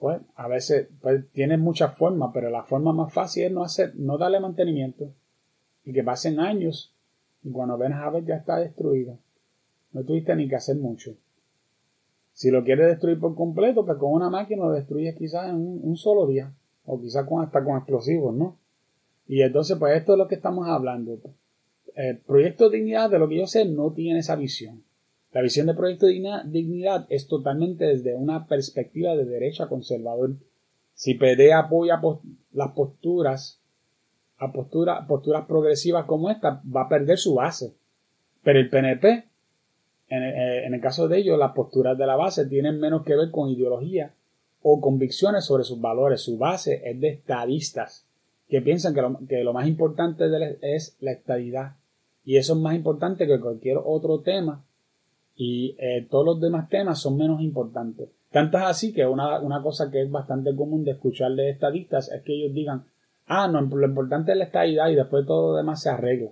pues 0.00 0.18
a 0.34 0.48
veces 0.48 0.88
pues, 1.02 1.30
tiene 1.32 1.58
muchas 1.58 1.96
formas, 1.96 2.30
pero 2.32 2.48
la 2.48 2.62
forma 2.62 2.92
más 2.92 3.12
fácil 3.12 3.44
es 3.44 3.52
no 3.52 3.62
hacer, 3.62 3.92
no 3.96 4.16
darle 4.16 4.40
mantenimiento 4.40 5.12
y 5.84 5.92
que 5.92 6.02
pasen 6.02 6.40
años 6.40 6.94
y 7.44 7.50
cuando 7.50 7.76
ven 7.76 7.92
a 7.92 8.08
ver 8.08 8.24
ya 8.24 8.36
está 8.36 8.56
destruido. 8.56 9.18
No 9.92 10.02
tuviste 10.02 10.34
ni 10.34 10.48
que 10.48 10.56
hacer 10.56 10.76
mucho. 10.76 11.14
Si 12.32 12.50
lo 12.50 12.64
quieres 12.64 12.86
destruir 12.86 13.20
por 13.20 13.34
completo, 13.34 13.84
pues 13.84 13.98
con 13.98 14.12
una 14.12 14.30
máquina 14.30 14.64
lo 14.64 14.72
destruyes 14.72 15.14
quizás 15.16 15.50
en 15.50 15.56
un, 15.56 15.96
solo 15.96 16.26
día. 16.26 16.50
O 16.86 16.98
quizás 16.98 17.26
con, 17.26 17.44
hasta 17.44 17.62
con 17.62 17.76
explosivos, 17.76 18.34
¿no? 18.34 18.56
Y 19.26 19.42
entonces, 19.42 19.76
pues 19.78 19.96
esto 19.96 20.12
es 20.12 20.18
lo 20.18 20.28
que 20.28 20.36
estamos 20.36 20.66
hablando. 20.66 21.18
El 21.94 22.18
Proyecto 22.18 22.70
Dignidad, 22.70 23.10
de 23.10 23.18
lo 23.18 23.28
que 23.28 23.38
yo 23.38 23.46
sé, 23.46 23.66
no 23.66 23.92
tiene 23.92 24.20
esa 24.20 24.36
visión. 24.36 24.82
La 25.32 25.42
visión 25.42 25.66
de 25.66 25.74
Proyecto 25.74 26.06
Dignidad 26.06 27.06
es 27.08 27.28
totalmente 27.28 27.84
desde 27.84 28.14
una 28.14 28.46
perspectiva 28.46 29.14
de 29.14 29.24
derecha 29.24 29.68
conservador. 29.68 30.34
Si 30.94 31.14
PD 31.14 31.52
apoya 31.52 32.00
las 32.52 32.72
posturas, 32.72 33.60
a 34.38 34.52
posturas 34.52 35.46
progresivas 35.46 36.04
como 36.06 36.30
esta, 36.30 36.62
va 36.64 36.82
a 36.82 36.88
perder 36.88 37.18
su 37.18 37.34
base. 37.34 37.74
Pero 38.42 38.58
el 38.58 38.68
PNP 38.68 39.30
eh, 40.10 40.64
en 40.66 40.74
el, 40.74 40.80
caso 40.80 41.06
de 41.06 41.18
ellos, 41.18 41.38
las 41.38 41.52
posturas 41.52 41.96
de 41.96 42.06
la 42.06 42.16
base 42.16 42.46
tienen 42.46 42.80
menos 42.80 43.04
que 43.04 43.14
ver 43.14 43.30
con 43.30 43.48
ideología 43.48 44.12
o 44.60 44.80
convicciones 44.80 45.44
sobre 45.44 45.62
sus 45.62 45.80
valores. 45.80 46.20
Su 46.20 46.36
base 46.36 46.82
es 46.84 47.00
de 47.00 47.10
estadistas 47.10 48.06
que 48.48 48.60
piensan 48.60 48.92
que 49.28 49.44
lo, 49.44 49.52
más 49.52 49.68
importante 49.68 50.24
es 50.62 50.96
la 51.00 51.12
estadidad. 51.12 51.76
Y 52.24 52.36
eso 52.36 52.54
es 52.54 52.58
más 52.58 52.74
importante 52.74 53.28
que 53.28 53.38
cualquier 53.38 53.78
otro 53.82 54.20
tema. 54.20 54.64
Y 55.42 55.74
eh, 55.78 56.06
todos 56.10 56.24
los 56.26 56.40
demás 56.40 56.68
temas 56.68 57.00
son 57.00 57.16
menos 57.16 57.40
importantes. 57.40 58.10
Tanto 58.30 58.58
es 58.58 58.64
así 58.64 58.92
que 58.92 59.06
una, 59.06 59.40
una, 59.40 59.62
cosa 59.62 59.90
que 59.90 60.02
es 60.02 60.10
bastante 60.10 60.54
común 60.54 60.84
de 60.84 60.92
escuchar 60.92 61.32
de 61.32 61.50
estadistas 61.50 62.10
es 62.10 62.22
que 62.22 62.34
ellos 62.34 62.52
digan, 62.52 62.84
ah, 63.26 63.48
no, 63.48 63.60
lo 63.62 63.86
importante 63.86 64.32
es 64.32 64.38
la 64.38 64.44
estadidad 64.44 64.88
y 64.88 64.96
después 64.96 65.24
todo 65.26 65.52
lo 65.52 65.56
demás 65.56 65.82
se 65.82 65.88
arregla. 65.88 66.30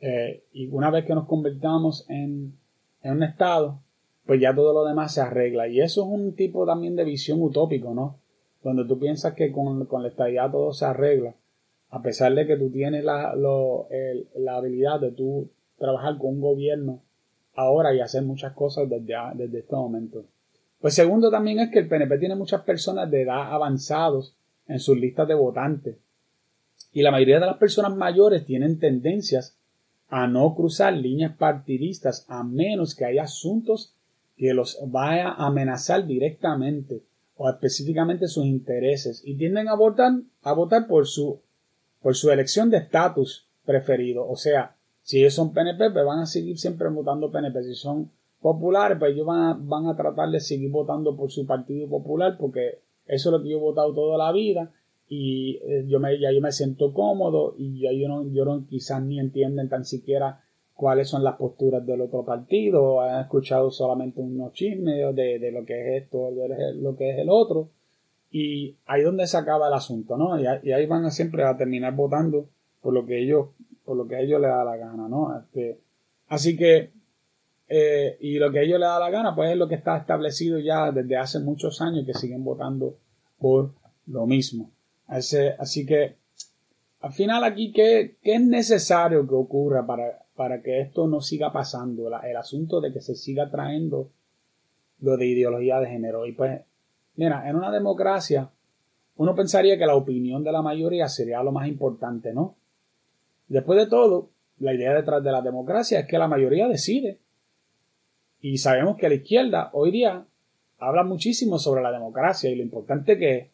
Eh, 0.00 0.44
y 0.52 0.68
una 0.68 0.90
vez 0.90 1.04
que 1.04 1.14
nos 1.14 1.26
convertamos 1.26 2.06
en 2.08 2.54
en 3.02 3.12
un 3.12 3.22
estado, 3.22 3.80
pues 4.26 4.40
ya 4.40 4.54
todo 4.54 4.72
lo 4.72 4.84
demás 4.84 5.14
se 5.14 5.20
arregla. 5.20 5.68
Y 5.68 5.80
eso 5.80 6.02
es 6.02 6.08
un 6.08 6.34
tipo 6.34 6.66
también 6.66 6.96
de 6.96 7.04
visión 7.04 7.40
utópico, 7.42 7.94
¿no? 7.94 8.18
Donde 8.62 8.84
tú 8.84 8.98
piensas 8.98 9.34
que 9.34 9.52
con, 9.52 9.86
la 9.90 10.08
estadía 10.08 10.50
todo 10.50 10.72
se 10.72 10.84
arregla, 10.84 11.34
a 11.90 12.02
pesar 12.02 12.34
de 12.34 12.46
que 12.46 12.56
tú 12.56 12.70
tienes 12.70 13.04
la, 13.04 13.34
la 13.34 14.56
habilidad 14.56 15.00
de 15.00 15.12
tú 15.12 15.48
trabajar 15.78 16.18
con 16.18 16.34
un 16.34 16.40
gobierno 16.40 17.00
ahora 17.58 17.92
y 17.92 18.00
hacer 18.00 18.22
muchas 18.22 18.52
cosas 18.52 18.88
desde, 18.88 19.14
desde 19.34 19.58
este 19.58 19.74
momento. 19.74 20.24
Pues 20.80 20.94
segundo 20.94 21.30
también 21.30 21.58
es 21.58 21.70
que 21.70 21.80
el 21.80 21.88
PNP 21.88 22.18
tiene 22.18 22.36
muchas 22.36 22.62
personas 22.62 23.10
de 23.10 23.22
edad 23.22 23.52
avanzados 23.52 24.34
en 24.68 24.78
sus 24.78 24.96
listas 24.96 25.26
de 25.26 25.34
votantes. 25.34 25.96
Y 26.92 27.02
la 27.02 27.10
mayoría 27.10 27.40
de 27.40 27.46
las 27.46 27.56
personas 27.56 27.96
mayores 27.96 28.44
tienen 28.44 28.78
tendencias 28.78 29.56
a 30.08 30.28
no 30.28 30.54
cruzar 30.54 30.94
líneas 30.94 31.36
partidistas 31.36 32.24
a 32.28 32.44
menos 32.44 32.94
que 32.94 33.04
haya 33.04 33.24
asuntos 33.24 33.94
que 34.36 34.54
los 34.54 34.78
vaya 34.86 35.30
a 35.30 35.48
amenazar 35.48 36.06
directamente 36.06 37.02
o 37.36 37.50
específicamente 37.50 38.28
sus 38.28 38.46
intereses 38.46 39.20
y 39.24 39.34
tienden 39.34 39.68
a 39.68 39.74
votar, 39.74 40.12
a 40.42 40.52
votar 40.52 40.86
por 40.86 41.08
su, 41.08 41.40
por 42.00 42.14
su 42.14 42.30
elección 42.30 42.70
de 42.70 42.78
estatus 42.78 43.48
preferido. 43.64 44.28
O 44.28 44.36
sea, 44.36 44.76
si 45.08 45.20
ellos 45.20 45.32
son 45.32 45.54
PNP, 45.54 45.90
pues 45.90 46.04
van 46.04 46.18
a 46.18 46.26
seguir 46.26 46.58
siempre 46.58 46.86
votando 46.90 47.32
PNP. 47.32 47.62
Si 47.62 47.74
son 47.74 48.10
populares, 48.42 48.98
pues 48.98 49.14
ellos 49.14 49.24
van 49.24 49.40
a, 49.40 49.58
van 49.58 49.86
a 49.86 49.96
tratar 49.96 50.28
de 50.28 50.38
seguir 50.38 50.70
votando 50.70 51.16
por 51.16 51.30
su 51.30 51.46
partido 51.46 51.88
popular 51.88 52.36
porque 52.38 52.80
eso 53.06 53.30
es 53.30 53.32
lo 53.32 53.42
que 53.42 53.48
yo 53.48 53.56
he 53.56 53.60
votado 53.60 53.94
toda 53.94 54.18
la 54.18 54.30
vida 54.32 54.70
y 55.08 55.60
eh, 55.62 55.86
yo 55.88 55.98
me, 55.98 56.20
ya 56.20 56.30
yo 56.30 56.42
me 56.42 56.52
siento 56.52 56.92
cómodo 56.92 57.54
y 57.56 57.80
ya 57.80 57.90
yo 57.90 58.06
no, 58.06 58.30
yo 58.34 58.44
no 58.44 58.66
quizás 58.68 59.02
ni 59.02 59.18
entienden 59.18 59.70
tan 59.70 59.86
siquiera 59.86 60.44
cuáles 60.74 61.08
son 61.08 61.24
las 61.24 61.36
posturas 61.36 61.86
del 61.86 62.02
otro 62.02 62.22
partido, 62.26 63.00
han 63.00 63.22
escuchado 63.22 63.70
solamente 63.70 64.20
unos 64.20 64.52
chismes 64.52 65.16
de, 65.16 65.38
de 65.38 65.52
lo 65.52 65.64
que 65.64 65.80
es 65.96 66.02
esto, 66.02 66.30
de 66.32 66.74
lo 66.74 66.94
que 66.96 67.12
es 67.12 67.18
el 67.18 67.30
otro, 67.30 67.70
y 68.30 68.76
ahí 68.86 69.00
es 69.00 69.06
donde 69.06 69.26
se 69.26 69.38
acaba 69.38 69.68
el 69.68 69.74
asunto, 69.74 70.18
¿no? 70.18 70.38
Y, 70.38 70.46
ahí 70.46 70.86
van 70.86 71.06
a 71.06 71.10
siempre 71.10 71.44
a 71.44 71.56
terminar 71.56 71.94
votando 71.96 72.46
por 72.82 72.92
lo 72.92 73.06
que 73.06 73.22
ellos, 73.22 73.46
por 73.88 73.96
lo 73.96 74.06
que 74.06 74.16
a 74.16 74.20
ellos 74.20 74.38
les 74.38 74.50
da 74.50 74.64
la 74.64 74.76
gana, 74.76 75.08
¿no? 75.08 75.34
Este, 75.34 75.80
así 76.28 76.54
que, 76.54 76.90
eh, 77.70 78.18
y 78.20 78.38
lo 78.38 78.52
que 78.52 78.58
a 78.58 78.62
ellos 78.62 78.78
les 78.78 78.86
da 78.86 78.98
la 78.98 79.08
gana, 79.08 79.34
pues 79.34 79.50
es 79.50 79.56
lo 79.56 79.66
que 79.66 79.76
está 79.76 79.96
establecido 79.96 80.58
ya 80.58 80.92
desde 80.92 81.16
hace 81.16 81.40
muchos 81.40 81.80
años 81.80 82.04
que 82.04 82.12
siguen 82.12 82.44
votando 82.44 82.98
por 83.38 83.70
lo 84.06 84.26
mismo. 84.26 84.70
Así, 85.06 85.86
que, 85.86 86.16
al 87.00 87.12
final 87.12 87.44
aquí, 87.44 87.72
¿qué, 87.72 88.18
es 88.22 88.40
necesario 88.42 89.26
que 89.26 89.34
ocurra 89.34 89.86
para, 89.86 90.22
para, 90.36 90.60
que 90.60 90.82
esto 90.82 91.06
no 91.06 91.22
siga 91.22 91.50
pasando? 91.50 92.08
el 92.22 92.36
asunto 92.36 92.82
de 92.82 92.92
que 92.92 93.00
se 93.00 93.14
siga 93.14 93.50
trayendo 93.50 94.10
lo 95.00 95.16
de 95.16 95.28
ideología 95.28 95.80
de 95.80 95.88
género. 95.88 96.26
Y 96.26 96.32
pues, 96.32 96.60
mira, 97.16 97.48
en 97.48 97.56
una 97.56 97.70
democracia 97.70 98.50
uno 99.16 99.34
pensaría 99.34 99.78
que 99.78 99.86
la 99.86 99.96
opinión 99.96 100.44
de 100.44 100.52
la 100.52 100.60
mayoría 100.60 101.08
sería 101.08 101.42
lo 101.42 101.52
más 101.52 101.68
importante, 101.68 102.34
¿no? 102.34 102.57
Después 103.48 103.78
de 103.78 103.86
todo, 103.86 104.30
la 104.58 104.74
idea 104.74 104.94
detrás 104.94 105.22
de 105.22 105.32
la 105.32 105.42
democracia 105.42 106.00
es 106.00 106.06
que 106.06 106.18
la 106.18 106.28
mayoría 106.28 106.68
decide. 106.68 107.18
Y 108.40 108.58
sabemos 108.58 108.96
que 108.96 109.08
la 109.08 109.16
izquierda 109.16 109.70
hoy 109.72 109.90
día 109.90 110.24
habla 110.78 111.02
muchísimo 111.02 111.58
sobre 111.58 111.82
la 111.82 111.90
democracia 111.90 112.50
y 112.50 112.56
lo 112.56 112.62
importante 112.62 113.18
que 113.18 113.36
es. 113.36 113.48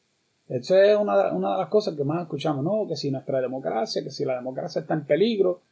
Eso 0.47 0.77
es 0.77 0.95
una, 0.99 1.33
una 1.33 1.53
de 1.53 1.59
las 1.59 1.69
cosas 1.69 1.95
que 1.95 2.05
más 2.05 2.23
escuchamos, 2.23 2.63
¿no? 2.63 2.87
Que 2.87 2.97
si 2.97 3.11
nuestra 3.11 3.41
democracia, 3.41 4.03
que 4.03 4.11
si 4.11 4.27
la 4.27 4.35
democracia 4.35 4.83
está 4.83 4.93
en 4.93 5.07
peligro. 5.07 5.63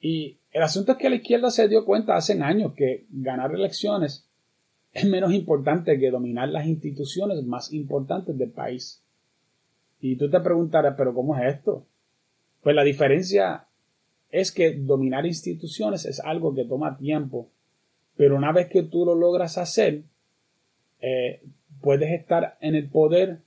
Y 0.00 0.36
el 0.50 0.62
asunto 0.62 0.92
es 0.92 0.98
que 0.98 1.10
la 1.10 1.16
izquierda 1.16 1.50
se 1.50 1.68
dio 1.68 1.84
cuenta 1.84 2.16
hace 2.16 2.32
años 2.42 2.72
que 2.74 3.06
ganar 3.10 3.54
elecciones 3.54 4.26
es 4.92 5.04
menos 5.04 5.32
importante 5.32 5.98
que 5.98 6.10
dominar 6.10 6.48
las 6.48 6.66
instituciones 6.66 7.44
más 7.44 7.72
importantes 7.72 8.36
del 8.36 8.50
país. 8.50 9.00
Y 10.00 10.16
tú 10.16 10.28
te 10.28 10.40
preguntarás, 10.40 10.94
pero 10.96 11.14
¿cómo 11.14 11.36
es 11.36 11.54
esto? 11.54 11.84
Pues 12.62 12.76
la 12.76 12.84
diferencia 12.84 13.66
es 14.30 14.52
que 14.52 14.74
dominar 14.74 15.26
instituciones 15.26 16.04
es 16.04 16.20
algo 16.20 16.54
que 16.54 16.64
toma 16.64 16.96
tiempo, 16.96 17.48
pero 18.16 18.36
una 18.36 18.52
vez 18.52 18.68
que 18.68 18.82
tú 18.82 19.04
lo 19.04 19.14
logras 19.14 19.58
hacer, 19.58 20.02
eh, 21.00 21.42
puedes 21.80 22.10
estar 22.12 22.58
en 22.60 22.74
el 22.74 22.88
poder 22.88 23.38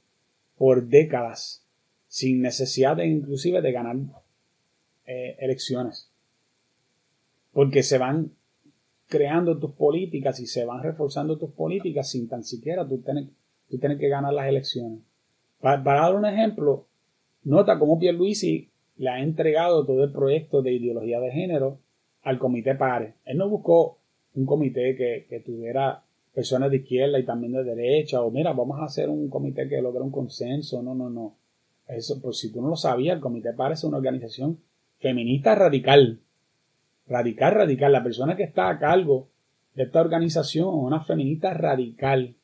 por 0.58 0.88
décadas 0.88 1.64
sin 2.08 2.42
necesidad 2.42 2.98
de 2.98 3.08
inclusive 3.08 3.62
de 3.62 3.72
ganar 3.72 3.98
eh, 5.06 5.36
elecciones. 5.40 6.10
Porque 7.52 7.84
se 7.84 7.98
van 7.98 8.32
creando 9.08 9.60
tus 9.60 9.72
políticas 9.72 10.40
y 10.40 10.48
se 10.48 10.66
van 10.66 10.82
reforzando 10.82 11.38
tus 11.38 11.52
políticas 11.52 12.10
sin 12.10 12.28
tan 12.28 12.44
siquiera 12.44 12.88
tú 12.88 13.00
tener, 13.00 13.26
tú 13.70 13.80
que 13.80 14.10
ganar 14.10 14.34
las 14.34 14.48
elecciones. 14.48 15.00
Para, 15.60 15.82
dar 15.84 16.16
un 16.16 16.26
ejemplo 16.26 16.88
nota 17.44 17.78
cómo 17.78 18.00
Pierluisi 18.00 18.70
le 18.98 19.10
ha 19.10 19.20
entregado 19.22 19.86
todo 19.86 20.04
el 20.04 20.12
proyecto 20.12 20.62
de 20.62 20.74
ideología 20.74 21.20
de 21.20 21.32
género 21.32 21.80
al 22.22 22.40
comité 22.40 22.76
PARE 22.76 23.16
él 23.26 23.38
no 23.38 23.50
buscó 23.50 23.98
un 24.36 24.46
comité 24.46 24.96
que, 24.96 25.26
que 25.30 25.40
tuviera 25.40 26.04
personas 26.34 26.72
de 26.72 26.78
izquierda 26.78 27.20
y 27.20 27.26
también 27.26 27.54
de 27.54 27.64
derecha, 27.64 28.22
o 28.22 28.32
mira, 28.32 28.54
vamos 28.54 28.80
a 28.80 28.86
hacer 28.86 29.10
un 29.10 29.30
comité 29.30 29.70
que 29.70 29.82
logre 29.82 30.02
un 30.02 30.12
consenso. 30.12 30.82
No, 30.82 30.96
no, 30.96 31.10
no. 31.10 31.36
Eso, 31.88 32.20
pues 32.22 32.40
si 32.40 32.52
tú 32.52 32.62
no 32.62 32.70
lo 32.70 32.76
sabías, 32.76 33.16
el 33.16 33.22
comité 33.22 33.54
parece 33.54 33.86
una 33.86 33.98
organización 33.98 34.60
feminista 34.98 35.54
radical. 35.54 36.20
Radical, 37.08 37.54
radical. 37.54 37.92
La 37.92 38.04
persona 38.04 38.36
que 38.36 38.44
está 38.44 38.70
a 38.70 38.80
cargo 38.80 39.28
de 39.76 39.84
esta 39.84 40.02
organización 40.02 40.70
es 40.70 40.84
una 40.84 41.02
feminista 41.02 41.54
radical. 41.54 42.36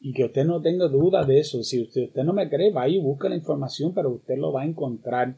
Y 0.00 0.12
que 0.12 0.24
usted 0.24 0.44
no 0.44 0.60
tenga 0.60 0.88
duda 0.88 1.24
de 1.24 1.40
eso. 1.40 1.62
Si 1.62 1.80
usted, 1.80 2.04
usted 2.04 2.24
no 2.24 2.32
me 2.32 2.48
cree, 2.48 2.72
va 2.72 2.88
y 2.88 2.98
busca 3.00 3.28
la 3.28 3.36
información, 3.36 3.92
pero 3.94 4.10
usted 4.10 4.36
lo 4.36 4.52
va 4.52 4.62
a 4.62 4.66
encontrar. 4.66 5.36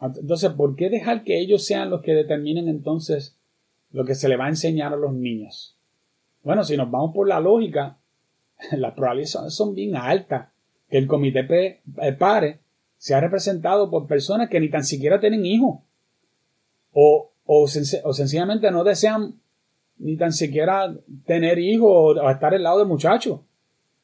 Entonces, 0.00 0.50
¿por 0.52 0.76
qué 0.76 0.88
dejar 0.88 1.24
que 1.24 1.40
ellos 1.40 1.64
sean 1.64 1.90
los 1.90 2.00
que 2.00 2.14
determinen 2.14 2.68
entonces 2.68 3.36
lo 3.90 4.04
que 4.04 4.14
se 4.14 4.28
le 4.28 4.36
va 4.36 4.46
a 4.46 4.50
enseñar 4.50 4.92
a 4.94 4.96
los 4.96 5.12
niños? 5.12 5.76
Bueno, 6.42 6.64
si 6.64 6.76
nos 6.76 6.90
vamos 6.90 7.12
por 7.14 7.28
la 7.28 7.40
lógica, 7.40 7.98
las 8.72 8.94
probabilidades 8.94 9.54
son, 9.54 9.74
bien 9.74 9.96
altas 9.96 10.48
que 10.88 10.98
el 10.98 11.06
comité 11.06 11.80
eh, 12.00 12.12
PARE 12.12 12.60
sea 12.96 13.20
representado 13.20 13.90
por 13.90 14.06
personas 14.06 14.48
que 14.48 14.60
ni 14.60 14.68
tan 14.68 14.84
siquiera 14.84 15.20
tienen 15.20 15.46
hijos 15.46 15.80
o, 16.92 17.30
o, 17.44 17.66
sencillamente 17.66 18.70
no 18.70 18.84
desean 18.84 19.40
ni 19.98 20.16
tan 20.16 20.32
siquiera 20.32 20.94
tener 21.24 21.58
hijos 21.58 22.18
o, 22.18 22.30
estar 22.30 22.54
al 22.54 22.62
lado 22.62 22.80
de 22.80 22.84
muchachos. 22.84 23.40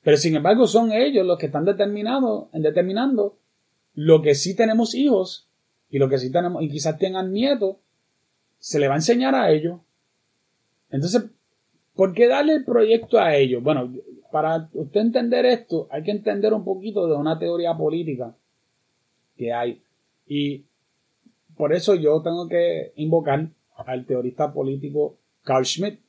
Pero 0.02 0.16
sin 0.16 0.36
embargo 0.36 0.66
son 0.66 0.92
ellos 0.92 1.26
los 1.26 1.38
que 1.38 1.46
están 1.46 1.64
determinados, 1.64 2.46
determinando 2.52 3.36
lo 3.94 4.22
que 4.22 4.34
sí 4.34 4.54
tenemos 4.54 4.94
hijos 4.94 5.45
y 5.90 5.98
lo 5.98 6.08
que 6.08 6.18
sí 6.18 6.30
tenemos 6.30 6.62
y 6.62 6.68
quizás 6.68 6.98
tengan 6.98 7.32
nietos, 7.32 7.76
se 8.58 8.78
le 8.78 8.88
va 8.88 8.94
a 8.94 8.98
enseñar 8.98 9.34
a 9.34 9.50
ellos. 9.50 9.80
Entonces, 10.90 11.24
¿Por 11.96 12.12
qué 12.12 12.28
darle 12.28 12.56
el 12.56 12.64
proyecto 12.64 13.18
a 13.18 13.34
ellos? 13.34 13.62
Bueno, 13.62 13.92
para 14.30 14.68
usted 14.74 15.00
entender 15.00 15.46
esto, 15.46 15.88
hay 15.90 16.02
que 16.02 16.10
entender 16.10 16.52
un 16.52 16.62
poquito 16.62 17.06
de 17.06 17.14
una 17.14 17.38
teoría 17.38 17.74
política 17.74 18.36
que 19.34 19.50
hay. 19.52 19.82
Y 20.26 20.66
por 21.56 21.72
eso 21.72 21.94
yo 21.94 22.20
tengo 22.20 22.46
que 22.48 22.92
invocar 22.96 23.48
al 23.76 24.04
teorista 24.04 24.52
político 24.52 25.16
Carl 25.42 25.64
Schmitt, 25.64 26.00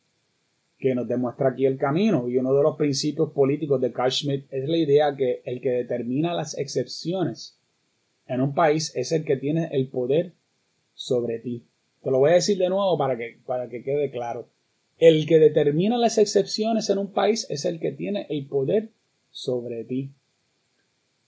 que 0.77 0.93
nos 0.93 1.07
demuestra 1.07 1.49
aquí 1.49 1.65
el 1.65 1.77
camino. 1.77 2.27
Y 2.27 2.37
uno 2.37 2.53
de 2.53 2.63
los 2.63 2.75
principios 2.75 3.31
políticos 3.31 3.79
de 3.79 3.93
Carl 3.93 4.11
Schmitt 4.11 4.45
es 4.51 4.67
la 4.67 4.77
idea 4.77 5.15
que 5.15 5.41
el 5.45 5.61
que 5.61 5.69
determina 5.69 6.33
las 6.33 6.57
excepciones 6.57 7.56
en 8.27 8.41
un 8.41 8.53
país 8.53 8.91
es 8.95 9.11
el 9.11 9.23
que 9.23 9.37
tiene 9.37 9.69
el 9.71 9.87
poder 9.87 10.33
sobre 10.93 11.39
ti. 11.39 11.63
Te 12.03 12.11
lo 12.11 12.19
voy 12.19 12.31
a 12.31 12.35
decir 12.35 12.57
de 12.57 12.69
nuevo 12.69 12.97
para 12.97 13.17
que, 13.17 13.39
para 13.45 13.69
que 13.69 13.83
quede 13.83 14.11
claro. 14.11 14.47
El 14.97 15.25
que 15.27 15.39
determina 15.39 15.97
las 15.97 16.17
excepciones 16.17 16.89
en 16.89 16.97
un 16.97 17.11
país 17.11 17.45
es 17.49 17.65
el 17.65 17.79
que 17.79 17.91
tiene 17.91 18.25
el 18.29 18.47
poder 18.47 18.89
sobre 19.31 19.83
ti. 19.83 20.11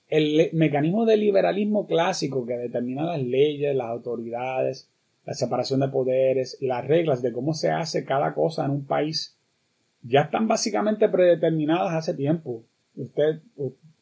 El 0.07 0.49
mecanismo 0.53 1.05
del 1.05 1.19
liberalismo 1.19 1.85
clásico 1.85 2.45
que 2.45 2.57
determina 2.57 3.03
las 3.03 3.21
leyes, 3.21 3.75
las 3.75 3.87
autoridades, 3.87 4.89
la 5.25 5.33
separación 5.35 5.81
de 5.81 5.89
poderes 5.89 6.57
las 6.61 6.87
reglas 6.87 7.21
de 7.21 7.31
cómo 7.31 7.53
se 7.53 7.69
hace 7.69 8.05
cada 8.05 8.33
cosa 8.33 8.65
en 8.65 8.71
un 8.71 8.85
país 8.85 9.35
ya 10.01 10.21
están 10.21 10.47
básicamente 10.47 11.09
predeterminadas 11.09 11.93
hace 11.93 12.13
tiempo. 12.13 12.63
Usted, 12.95 13.41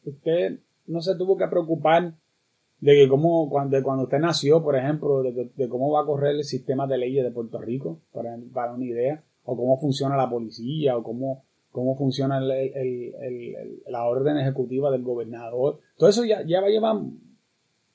usted 0.04 0.58
no 0.86 1.00
se 1.00 1.16
tuvo 1.16 1.36
que 1.36 1.48
preocupar 1.48 2.14
de 2.80 2.94
que 2.94 3.08
cómo, 3.08 3.50
cuando, 3.50 3.82
cuando 3.82 4.04
usted 4.04 4.18
nació, 4.18 4.62
por 4.62 4.76
ejemplo, 4.76 5.22
de, 5.22 5.68
cómo 5.68 5.90
va 5.90 6.02
a 6.02 6.06
correr 6.06 6.36
el 6.36 6.44
sistema 6.44 6.86
de 6.86 6.98
leyes 6.98 7.24
de 7.24 7.30
Puerto 7.30 7.58
Rico, 7.58 7.98
para, 8.12 8.36
para 8.52 8.72
una 8.72 8.84
idea 8.84 9.22
o 9.44 9.56
cómo 9.56 9.78
funciona 9.78 10.16
la 10.16 10.28
policía, 10.28 10.96
o 10.96 11.02
cómo, 11.02 11.42
cómo 11.72 11.96
funciona 11.96 12.38
la 12.38 14.04
orden 14.04 14.36
ejecutiva 14.36 14.90
del 14.90 15.02
gobernador. 15.02 15.80
Todo 15.96 16.10
eso 16.10 16.24
ya, 16.24 16.42
ya 16.42 16.60
va 16.60 16.66
a 16.66 16.70
llevar 16.70 16.96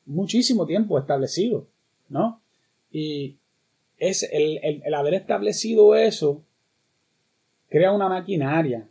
muchísimo 0.08 0.66
tiempo 0.66 0.98
establecido, 0.98 1.68
¿no? 2.10 2.42
Y 2.92 3.38
es 4.00 4.28
el, 4.32 4.82
haber 4.94 5.14
establecido 5.14 5.96
eso 5.96 6.42
crea 7.70 7.92
una 7.92 8.10
maquinaria. 8.10 8.88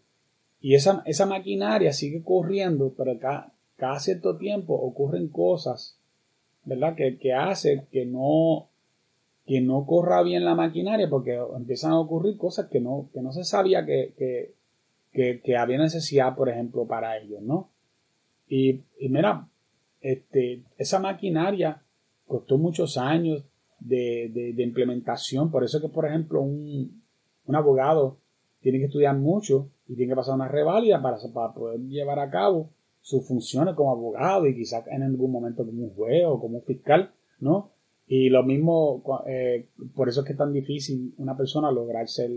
Y 0.60 0.76
esa, 0.76 1.02
esa 1.06 1.26
maquinaria 1.26 1.92
sigue 1.92 2.22
corriendo, 2.22 2.94
pero 2.96 3.18
cada, 3.18 3.51
cada 3.76 3.98
cierto 3.98 4.36
tiempo 4.36 4.74
ocurren 4.74 5.28
cosas, 5.28 5.98
¿verdad? 6.64 6.94
Que, 6.94 7.18
que 7.18 7.32
hace 7.32 7.86
que 7.90 8.06
no, 8.06 8.68
que 9.46 9.60
no 9.60 9.84
corra 9.86 10.22
bien 10.22 10.44
la 10.44 10.54
maquinaria 10.54 11.08
porque 11.10 11.40
empiezan 11.56 11.92
a 11.92 12.00
ocurrir 12.00 12.36
cosas 12.36 12.68
que 12.68 12.80
no, 12.80 13.08
que 13.12 13.20
no 13.20 13.32
se 13.32 13.44
sabía 13.44 13.84
que, 13.84 14.54
que, 15.12 15.56
había 15.56 15.78
necesidad, 15.78 16.34
por 16.36 16.48
ejemplo, 16.48 16.86
para 16.86 17.18
ellos, 17.18 17.42
¿no? 17.42 17.68
Y, 18.48 18.82
mira, 19.08 19.48
este, 20.00 20.62
esa 20.78 20.98
maquinaria 20.98 21.82
costó 22.26 22.58
muchos 22.58 22.96
años 22.96 23.44
de, 23.80 24.54
implementación, 24.58 25.50
por 25.50 25.64
eso 25.64 25.80
que, 25.80 25.88
por 25.88 26.06
ejemplo, 26.06 26.40
un, 26.40 27.02
abogado 27.52 28.16
tiene 28.60 28.78
que 28.78 28.86
estudiar 28.86 29.16
mucho 29.16 29.68
y 29.88 29.94
tiene 29.94 30.12
que 30.12 30.16
pasar 30.16 30.34
una 30.34 30.48
reválida 30.48 31.02
para, 31.02 31.18
para 31.34 31.52
poder 31.52 31.80
llevar 31.80 32.18
a 32.18 32.30
cabo 32.30 32.70
sus 33.02 33.26
funciones 33.26 33.74
como 33.74 33.90
abogado 33.90 34.46
y 34.46 34.56
quizás 34.56 34.86
en 34.86 35.02
algún 35.02 35.32
momento 35.32 35.66
como 35.66 35.82
un 35.82 35.94
juez 35.94 36.24
o 36.24 36.40
como 36.40 36.58
un 36.58 36.62
fiscal, 36.62 37.12
¿no? 37.40 37.72
Y 38.06 38.30
lo 38.30 38.42
mismo, 38.44 39.02
eh, 39.26 39.66
por 39.94 40.08
eso 40.08 40.20
es 40.20 40.26
que 40.26 40.32
es 40.32 40.38
tan 40.38 40.52
difícil 40.52 41.14
una 41.18 41.36
persona 41.36 41.70
lograr 41.70 42.08
ser 42.08 42.30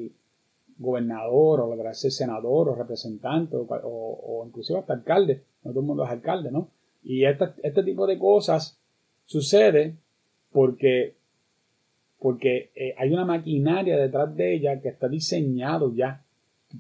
gobernador 0.78 1.62
o 1.62 1.67
lograr 1.67 1.95
ser 1.95 2.12
senador 2.12 2.69
o 2.69 2.75
representante 2.75 3.56
o, 3.56 3.65
o, 3.67 4.45
inclusive 4.45 4.80
hasta 4.80 4.93
alcalde. 4.93 5.43
No 5.63 5.71
todo 5.71 5.82
el 5.82 5.86
mundo 5.86 6.04
es 6.04 6.12
alcalde, 6.12 6.51
¿no? 6.51 6.69
Y 7.04 7.25
este, 7.25 7.84
tipo 7.84 8.08
de 8.08 8.17
cosas 8.17 8.80
sucede 9.25 9.95
porque, 10.51 11.15
porque 12.19 12.71
eh, 12.75 12.95
hay 12.97 13.13
una 13.13 13.25
maquinaria 13.25 13.97
detrás 13.97 14.36
de 14.36 14.56
ella 14.56 14.82
que 14.82 14.89
está 14.89 15.08
diseñado 15.08 15.93
ya 15.93 16.23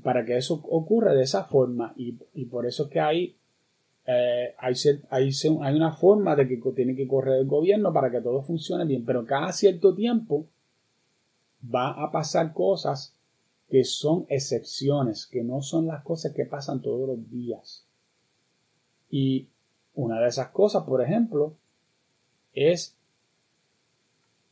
para 0.03 0.25
que 0.25 0.37
eso 0.37 0.61
ocurra 0.69 1.13
de 1.13 1.23
esa 1.23 1.43
forma 1.43 1.93
y, 1.95 2.17
y 2.33 2.45
por 2.45 2.65
eso 2.65 2.85
es 2.85 2.89
que 2.89 2.99
hay 2.99 3.35
eh, 4.07 4.53
hay, 4.59 4.73
hay, 5.09 5.75
una 5.75 5.91
forma 5.91 6.35
de 6.35 6.47
que 6.47 6.57
tiene 6.75 6.95
que 6.95 7.07
correr 7.07 7.39
el 7.39 7.47
gobierno 7.47 7.91
para 7.91 8.11
que 8.11 8.21
todo 8.21 8.41
funcione 8.41 8.85
bien, 8.85 9.03
pero 9.03 9.25
cada 9.25 9.51
cierto 9.51 9.95
tiempo 9.95 10.45
va 11.73 11.89
a 11.91 12.11
pasar 12.11 12.53
cosas 12.53 13.15
que 13.69 13.83
son 13.83 14.25
excepciones, 14.29 15.25
que 15.25 15.43
no 15.43 15.61
son 15.61 15.87
las 15.87 16.03
cosas 16.03 16.33
que 16.33 16.45
pasan 16.45 16.81
todos 16.81 17.07
los 17.07 17.29
días. 17.31 17.85
Y 19.09 19.47
una 19.95 20.21
de 20.21 20.27
esas 20.27 20.49
cosas, 20.49 20.83
por 20.83 21.01
ejemplo, 21.01 21.55
es 22.53 22.95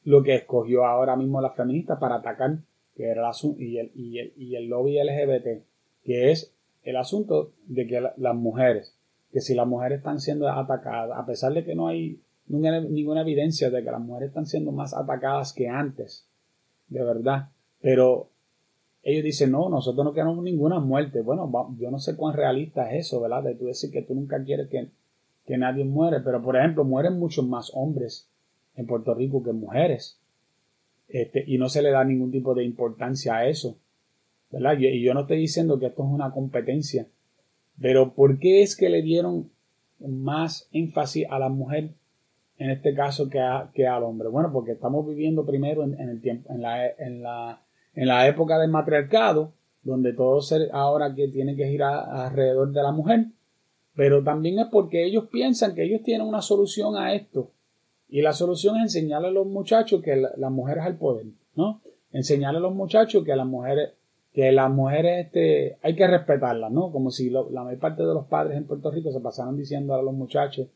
lo 0.04 0.24
que 0.24 0.36
escogió 0.36 0.86
ahora 0.86 1.16
mismo 1.16 1.42
la 1.42 1.52
feminista 1.52 2.00
para 2.00 2.16
atacar, 2.16 2.58
que 2.96 3.06
era 3.06 3.30
el, 3.30 3.62
y, 3.62 3.78
el, 4.20 4.34
y 4.36 4.56
el 4.56 4.68
lobby 4.68 4.98
LGBT. 5.02 5.64
que 6.04 6.32
es 6.32 6.54
el 6.84 6.98
asunto 6.98 7.54
de 7.68 7.88
que 7.88 8.02
las 8.18 8.36
mujeres, 8.36 8.96
que 9.34 9.42
si 9.42 9.56
las 9.56 9.68
mujeres 9.68 9.98
están 9.98 10.20
siendo 10.20 10.48
atacadas, 10.48 11.18
a 11.18 11.26
pesar 11.26 11.54
de 11.54 11.66
que 11.66 11.74
no 11.74 11.88
hay 11.88 12.22
ninguna, 12.48 13.22
evidencia 13.22 13.72
de 13.72 13.84
que 13.84 13.92
las 13.92 14.00
mujeres 14.00 14.30
están 14.30 14.46
siendo 14.46 14.72
más 14.72 14.94
atacadas 14.94 15.54
que 15.54 15.68
antes, 15.68 16.28
de 16.88 17.04
verdad, 17.04 17.50
pero 17.82 18.30
ellos 19.02 19.24
dicen, 19.24 19.52
no, 19.52 19.70
nosotros 19.70 20.06
no 20.06 20.14
queremos 20.14 20.42
ninguna 20.44 20.80
muerte. 20.80 21.22
Bueno, 21.22 21.52
yo 21.78 21.92
no 21.92 22.00
sé 22.00 22.16
cuán 22.16 22.36
realista 22.36 22.94
es 22.94 23.08
eso, 23.08 23.20
¿verdad? 23.20 23.44
De 23.44 23.56
tú 23.56 23.66
decir 23.66 23.92
que 23.92 24.04
tú 24.04 24.14
nunca 24.14 24.42
quieres 24.44 24.70
que, 24.70 24.88
que 25.46 25.58
nadie 25.58 25.84
muere, 25.84 26.22
pero 26.22 26.42
por 26.42 26.56
ejemplo, 26.56 26.86
mueren 26.86 27.20
muchos 27.20 27.46
más 27.46 27.72
hombres 27.74 28.30
en 28.76 28.86
Puerto 28.86 29.14
Rico 29.14 29.44
que 29.44 29.52
mujeres. 29.52 30.20
Este, 31.10 31.44
y 31.46 31.58
no 31.58 31.68
se 31.68 31.82
le 31.82 31.92
da 31.92 32.06
ningún 32.06 32.32
tipo 32.32 32.54
de 32.54 32.64
importancia 32.64 33.36
a 33.36 33.48
eso. 33.48 33.78
¿verdad? 34.54 34.78
Y 34.80 35.02
yo 35.02 35.16
no 35.16 35.22
estoy 35.22 35.38
diciendo 35.40 35.80
que 35.80 35.88
esto 35.88 36.04
es 36.04 36.10
una 36.10 36.32
competencia, 36.32 37.08
pero 37.82 38.14
¿por 38.14 38.40
qué 38.40 38.62
es 38.62 38.76
que 38.76 38.90
le 38.90 39.02
dieron 39.02 39.50
más 40.00 40.68
énfasis 40.72 41.26
a 41.30 41.40
la 41.40 41.50
mujer 41.50 41.92
en 42.58 42.70
este 42.70 42.94
caso 42.94 43.30
que, 43.30 43.40
que 43.74 43.88
al 43.88 44.04
hombre? 44.04 44.30
Bueno, 44.30 44.52
porque 44.52 44.72
estamos 44.72 45.06
viviendo 45.08 45.46
primero 45.46 45.84
en, 45.84 46.00
el 46.00 46.22
tiempo, 46.22 46.52
en 46.54 46.62
la, 46.62 46.88
en, 46.88 47.24
la, 47.24 47.62
en 47.94 48.08
la 48.08 48.28
época 48.28 48.60
del 48.60 48.70
matriarcado, 48.70 49.54
donde 49.84 50.14
todo 50.14 50.42
se, 50.42 50.70
ahora 50.72 51.14
que 51.14 51.28
tiene 51.28 51.56
que 51.56 51.68
girar 51.68 52.10
alrededor 52.10 52.72
de 52.72 52.84
la 52.84 52.92
mujer, 52.92 53.26
pero 53.96 54.24
también 54.24 54.60
es 54.60 54.68
porque 54.72 55.06
ellos 55.06 55.26
piensan 55.32 55.76
que 55.76 55.84
ellos 55.84 56.02
tienen 56.04 56.28
una 56.28 56.42
solución 56.42 56.96
a 56.96 57.14
esto. 57.14 57.52
Y 58.10 58.22
la 58.22 58.34
solución 58.34 58.78
es 58.78 58.84
enseñarle 58.84 59.30
a 59.30 59.32
los 59.32 59.48
muchachos 59.48 60.02
que 60.02 60.16
la, 60.16 60.50
mujer 60.50 60.78
es 60.80 60.86
el 60.86 60.96
poder, 60.96 61.26
¿no? 61.56 61.82
Enseñarle 62.12 62.60
a 62.60 62.62
los 62.62 62.76
muchachos 62.76 63.24
que 63.24 63.36
las 63.36 63.48
mujeres 63.48 63.92
que 64.34 64.52
las 64.52 64.72
mujeres 64.72 65.28
este, 65.28 65.78
hay 65.84 65.96
que 65.96 66.08
respetarlas, 66.08 66.72
¿no? 66.72 66.92
Como 66.92 67.12
si 67.12 67.30
la 67.30 67.64
mayor 67.64 67.80
parte 67.80 68.04
de 68.04 68.14
los 68.14 68.26
padres 68.26 68.58
en 68.58 68.66
Puerto 68.66 68.90
Rico 68.90 69.12
se 69.12 69.20
pasaran 69.20 69.56
diciendo 69.56 69.94
a 69.94 70.02
los 70.02 70.14
muchachos 70.14 70.68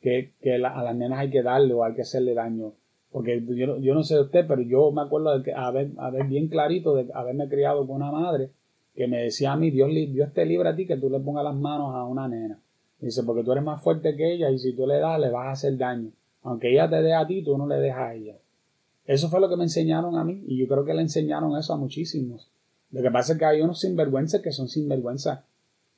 que, 0.00 0.32
que 0.40 0.54
a 0.54 0.58
las 0.58 0.96
nenas 0.96 1.18
hay 1.18 1.30
que 1.30 1.42
darle 1.42 1.74
o 1.74 1.84
hay 1.84 1.94
que 1.94 2.02
hacerle 2.02 2.32
daño. 2.32 2.72
Porque 3.12 3.42
yo, 3.46 3.78
yo 3.78 3.94
no 3.94 4.02
sé 4.02 4.14
de 4.14 4.22
usted, 4.22 4.46
pero 4.46 4.62
yo 4.62 4.90
me 4.92 5.02
acuerdo 5.02 5.38
de 5.38 5.52
haber, 5.52 5.90
haber 5.98 6.26
bien 6.26 6.48
clarito 6.48 6.94
de 6.94 7.06
haberme 7.14 7.48
criado 7.48 7.86
con 7.86 7.96
una 7.96 8.10
madre 8.10 8.50
que 8.94 9.06
me 9.06 9.18
decía 9.18 9.52
a 9.52 9.56
mí, 9.56 9.70
Dios, 9.70 9.90
Dios 9.90 10.32
te 10.32 10.46
libra 10.46 10.70
a 10.70 10.76
ti 10.76 10.86
que 10.86 10.96
tú 10.96 11.10
le 11.10 11.20
pongas 11.20 11.44
las 11.44 11.54
manos 11.54 11.94
a 11.94 12.04
una 12.04 12.28
nena. 12.28 12.58
Dice, 12.98 13.22
porque 13.24 13.44
tú 13.44 13.52
eres 13.52 13.62
más 13.62 13.82
fuerte 13.82 14.16
que 14.16 14.32
ella 14.32 14.50
y 14.50 14.58
si 14.58 14.74
tú 14.74 14.86
le 14.86 14.98
das, 14.98 15.20
le 15.20 15.30
vas 15.30 15.46
a 15.46 15.50
hacer 15.50 15.76
daño. 15.76 16.10
Aunque 16.42 16.72
ella 16.72 16.88
te 16.88 17.02
dé 17.02 17.12
a 17.12 17.26
ti, 17.26 17.42
tú 17.42 17.58
no 17.58 17.66
le 17.66 17.76
dejas 17.76 18.00
a 18.00 18.14
ella. 18.14 18.36
Eso 19.04 19.28
fue 19.28 19.40
lo 19.40 19.48
que 19.50 19.56
me 19.56 19.64
enseñaron 19.64 20.16
a 20.16 20.24
mí 20.24 20.42
y 20.46 20.56
yo 20.56 20.66
creo 20.66 20.84
que 20.84 20.94
le 20.94 21.02
enseñaron 21.02 21.56
eso 21.56 21.74
a 21.74 21.76
muchísimos. 21.76 22.48
Lo 22.90 23.02
que 23.02 23.10
pasa 23.10 23.32
es 23.32 23.38
que 23.38 23.44
hay 23.44 23.60
unos 23.60 23.80
sinvergüenzas 23.80 24.40
que 24.40 24.52
son 24.52 24.68
sinvergüenzas 24.68 25.40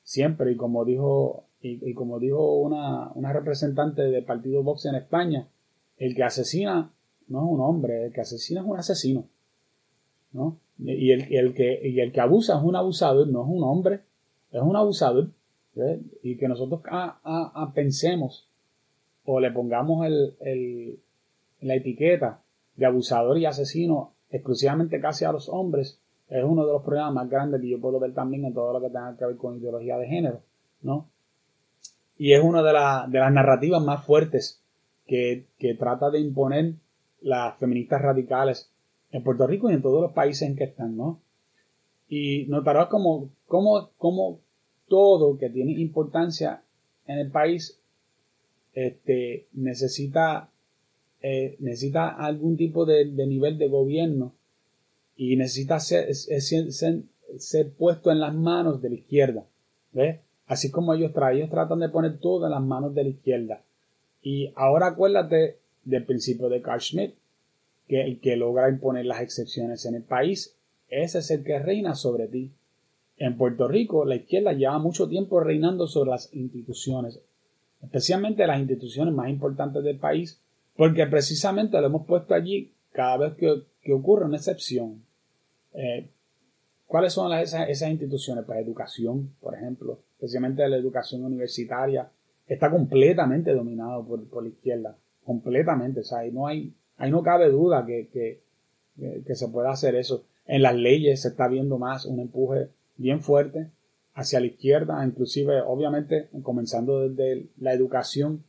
siempre 0.03 0.51
y 0.51 0.55
como 0.55 0.85
dijo 0.85 1.45
y, 1.61 1.93
como 1.93 2.19
dijo 2.19 2.55
una, 2.55 3.11
una, 3.15 3.33
representante 3.33 4.03
del 4.03 4.23
partido 4.23 4.63
Vox 4.63 4.85
en 4.85 4.95
España, 4.95 5.47
el 5.97 6.15
que 6.15 6.23
asesina 6.23 6.93
no 7.27 7.39
es 7.39 7.51
un 7.51 7.59
hombre, 7.59 8.05
el 8.05 8.13
que 8.13 8.21
asesina 8.21 8.61
es 8.61 8.67
un 8.67 8.77
asesino. 8.77 9.25
¿no? 10.31 10.57
Y 10.79 11.11
el, 11.11 11.33
el 11.33 11.53
que, 11.53 11.81
y 11.83 11.99
el 11.99 12.13
que 12.13 12.21
abusa 12.21 12.57
es 12.57 12.63
un 12.63 12.77
abusador, 12.77 13.27
no 13.27 13.43
es 13.43 13.49
un 13.49 13.63
hombre, 13.63 13.99
es 14.51 14.61
un 14.61 14.75
abusador. 14.75 15.29
Y 16.23 16.37
que 16.37 16.47
nosotros 16.47 16.81
pensemos 17.73 18.47
o 19.25 19.39
le 19.39 19.51
pongamos 19.51 20.05
el, 20.07 20.35
el, 20.41 20.99
la 21.61 21.75
etiqueta 21.75 22.41
de 22.75 22.85
abusador 22.85 23.37
y 23.37 23.45
asesino 23.45 24.11
exclusivamente 24.29 24.99
casi 24.99 25.25
a 25.25 25.31
los 25.31 25.49
hombres, 25.49 25.99
es 26.29 26.43
uno 26.43 26.65
de 26.65 26.73
los 26.73 26.83
problemas 26.83 27.13
más 27.13 27.29
grandes 27.29 27.59
que 27.59 27.69
yo 27.69 27.81
puedo 27.81 27.99
ver 27.99 28.13
también 28.13 28.45
en 28.45 28.53
todo 28.53 28.71
lo 28.73 28.81
que 28.81 28.87
tenga 28.87 29.17
que 29.17 29.25
ver 29.25 29.37
con 29.37 29.57
ideología 29.57 29.97
de 29.97 30.07
género, 30.07 30.41
¿no? 30.81 31.09
Y 32.17 32.33
es 32.33 32.43
una 32.43 32.61
de, 32.61 32.71
de 33.11 33.19
las 33.19 33.33
narrativas 33.33 33.81
más 33.81 34.05
fuertes 34.05 34.61
que, 35.07 35.47
que, 35.57 35.73
trata 35.73 36.11
de 36.11 36.19
imponer 36.19 36.75
las 37.21 37.57
feministas 37.57 38.01
radicales 38.01 38.71
en 39.11 39.23
Puerto 39.23 39.47
Rico 39.47 39.71
y 39.71 39.73
en 39.73 39.81
todos 39.81 40.01
los 40.01 40.11
países 40.11 40.47
en 40.47 40.55
que 40.55 40.65
están, 40.65 40.95
¿no? 40.95 41.19
Y 42.07 42.45
notarás 42.47 42.87
como, 42.87 43.29
como, 43.47 43.89
como 43.97 44.39
todo 44.87 45.37
que 45.37 45.49
tiene 45.49 45.71
importancia 45.71 46.61
en 47.07 47.17
el 47.17 47.31
país 47.31 47.79
este, 48.73 49.47
necesita, 49.53 50.51
eh, 51.21 51.55
necesita 51.59 52.09
algún 52.09 52.55
tipo 52.55 52.85
de 52.85 53.05
nivel 53.25 53.57
de 53.57 53.67
gobierno 53.67 54.33
y 55.21 55.35
necesita 55.35 55.81
ser, 55.81 56.15
ser, 56.15 57.73
puesto 57.73 58.09
en 58.09 58.21
las 58.21 58.33
manos 58.33 58.81
de 58.81 58.89
la 58.89 58.95
izquierda. 58.95 59.43
¿Ves? 59.91 60.21
Así 60.47 60.71
como 60.71 60.93
ellos, 60.93 61.11
ellos 61.33 61.49
tratan 61.49 61.79
de 61.79 61.89
poner 61.89 62.19
todo 62.19 62.45
en 62.45 62.51
las 62.51 62.63
manos 62.63 62.95
de 62.95 63.03
la 63.03 63.09
izquierda. 63.09 63.61
Y 64.23 64.53
ahora 64.55 64.87
acuérdate 64.87 65.57
del 65.83 66.05
principio 66.05 66.47
de 66.47 66.61
Carl 66.61 66.79
Schmitt, 66.79 67.15
que 67.89 68.01
el 68.01 68.21
que 68.21 68.37
logra 68.37 68.69
imponer 68.69 69.05
las 69.07 69.19
excepciones 69.19 69.85
en 69.85 69.95
el 69.95 70.03
país, 70.03 70.55
ese 70.87 71.19
es 71.19 71.29
el 71.31 71.43
que 71.43 71.59
reina 71.59 71.95
sobre 71.95 72.27
ti. 72.27 72.53
En 73.17 73.35
Puerto 73.35 73.67
Rico, 73.67 74.05
la 74.05 74.15
izquierda 74.15 74.53
lleva 74.53 74.79
mucho 74.79 75.09
tiempo 75.09 75.41
reinando 75.41 75.85
sobre 75.87 76.11
las 76.11 76.33
instituciones, 76.33 77.19
especialmente 77.83 78.47
las 78.47 78.61
instituciones 78.61 79.13
más 79.13 79.27
importantes 79.29 79.83
del 79.83 79.97
país, 79.97 80.39
porque 80.77 81.05
precisamente 81.07 81.77
lo 81.81 81.87
hemos 81.87 82.07
puesto 82.07 82.33
allí 82.33 82.71
cada 82.93 83.17
vez 83.17 83.33
que, 83.33 83.63
que 83.83 83.91
ocurre 83.91 84.23
una 84.23 84.37
excepción. 84.37 85.08
Eh, 85.73 86.09
¿Cuáles 86.89 87.13
son 87.13 87.31
esas, 87.33 87.69
instituciones? 87.83 88.45
Pues 88.45 88.57
educación, 88.59 89.35
por 89.39 89.53
ejemplo, 89.53 89.99
especialmente 90.13 90.67
la 90.67 90.77
educación 90.77 91.23
universitaria, 91.23 92.09
está 92.47 92.71
completamente 92.71 93.53
dominado 93.53 94.03
por, 94.03 94.41
la 94.41 94.49
izquierda, 94.49 94.97
completamente. 95.23 95.99
O 95.99 96.03
sea, 96.03 96.19
ahí 96.19 96.31
no 96.31 96.47
hay, 96.47 96.73
ahí 96.97 97.11
no 97.11 97.21
cabe 97.21 97.51
duda 97.51 97.85
que, 97.85 98.07
que, 98.11 98.41
que 99.23 99.35
se 99.35 99.47
pueda 99.49 99.69
hacer 99.69 99.93
eso. 99.93 100.23
En 100.47 100.63
las 100.63 100.73
leyes 100.73 101.21
se 101.21 101.27
está 101.27 101.47
viendo 101.47 101.77
más 101.77 102.05
un 102.05 102.21
empuje 102.21 102.69
bien 102.97 103.21
fuerte 103.21 103.67
hacia 104.15 104.39
la 104.39 104.47
izquierda, 104.47 105.05
inclusive, 105.05 105.61
obviamente, 105.61 106.29
comenzando 106.41 107.07
desde 107.07 107.45
la 107.59 107.71
educación 107.71 108.43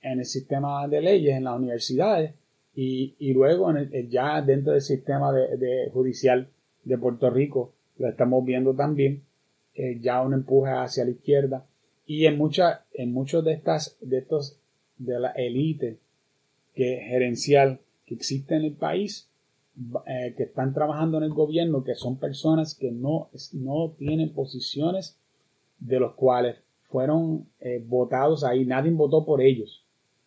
en 0.00 0.20
el 0.20 0.24
sistema 0.24 0.88
de 0.88 1.02
leyes, 1.02 1.36
en 1.36 1.44
las 1.44 1.58
universidades, 1.58 2.32
y, 2.74 3.16
y 3.18 3.34
luego 3.34 3.70
en 3.70 3.76
el, 3.92 4.08
ya 4.08 4.40
dentro 4.40 4.72
del 4.72 4.80
sistema 4.80 5.30
de 5.30 5.90
judicial 5.92 6.48
de 6.84 6.98
Puerto 6.98 7.30
Rico, 7.30 7.72
lo 7.98 8.08
estamos 8.08 8.44
viendo 8.44 8.74
también, 8.74 9.22
eh, 9.74 9.98
ya 10.00 10.22
un 10.22 10.34
empuje 10.34 10.70
hacia 10.70 11.04
la 11.04 11.10
izquierda. 11.10 11.66
Y 12.06 12.26
en 12.26 12.36
muchas, 12.36 12.80
en 12.94 13.12
muchos 13.12 13.44
de 13.44 13.52
estas, 13.52 13.96
de 14.00 14.18
estos, 14.18 14.58
de 14.98 15.18
la 15.18 15.30
élite 15.30 15.98
que 16.74 17.00
gerencial 17.06 17.80
que 18.06 18.14
existe 18.14 18.56
en 18.56 18.64
el 18.64 18.72
país, 18.72 19.28
eh, 20.06 20.34
que 20.36 20.42
están 20.44 20.74
trabajando 20.74 21.18
en 21.18 21.24
el 21.24 21.32
gobierno, 21.32 21.84
que 21.84 21.94
son 21.94 22.16
personas 22.16 22.74
que 22.74 22.90
no, 22.90 23.30
no 23.52 23.90
tienen 23.96 24.32
posiciones 24.32 25.16
de 25.78 25.98
los 25.98 26.14
cuales 26.14 26.62
fueron 26.82 27.46
eh, 27.60 27.82
votados 27.86 28.44
ahí, 28.44 28.66
nadie 28.66 28.90
votó 28.90 29.24
por 29.24 29.40
ellos, 29.40 29.82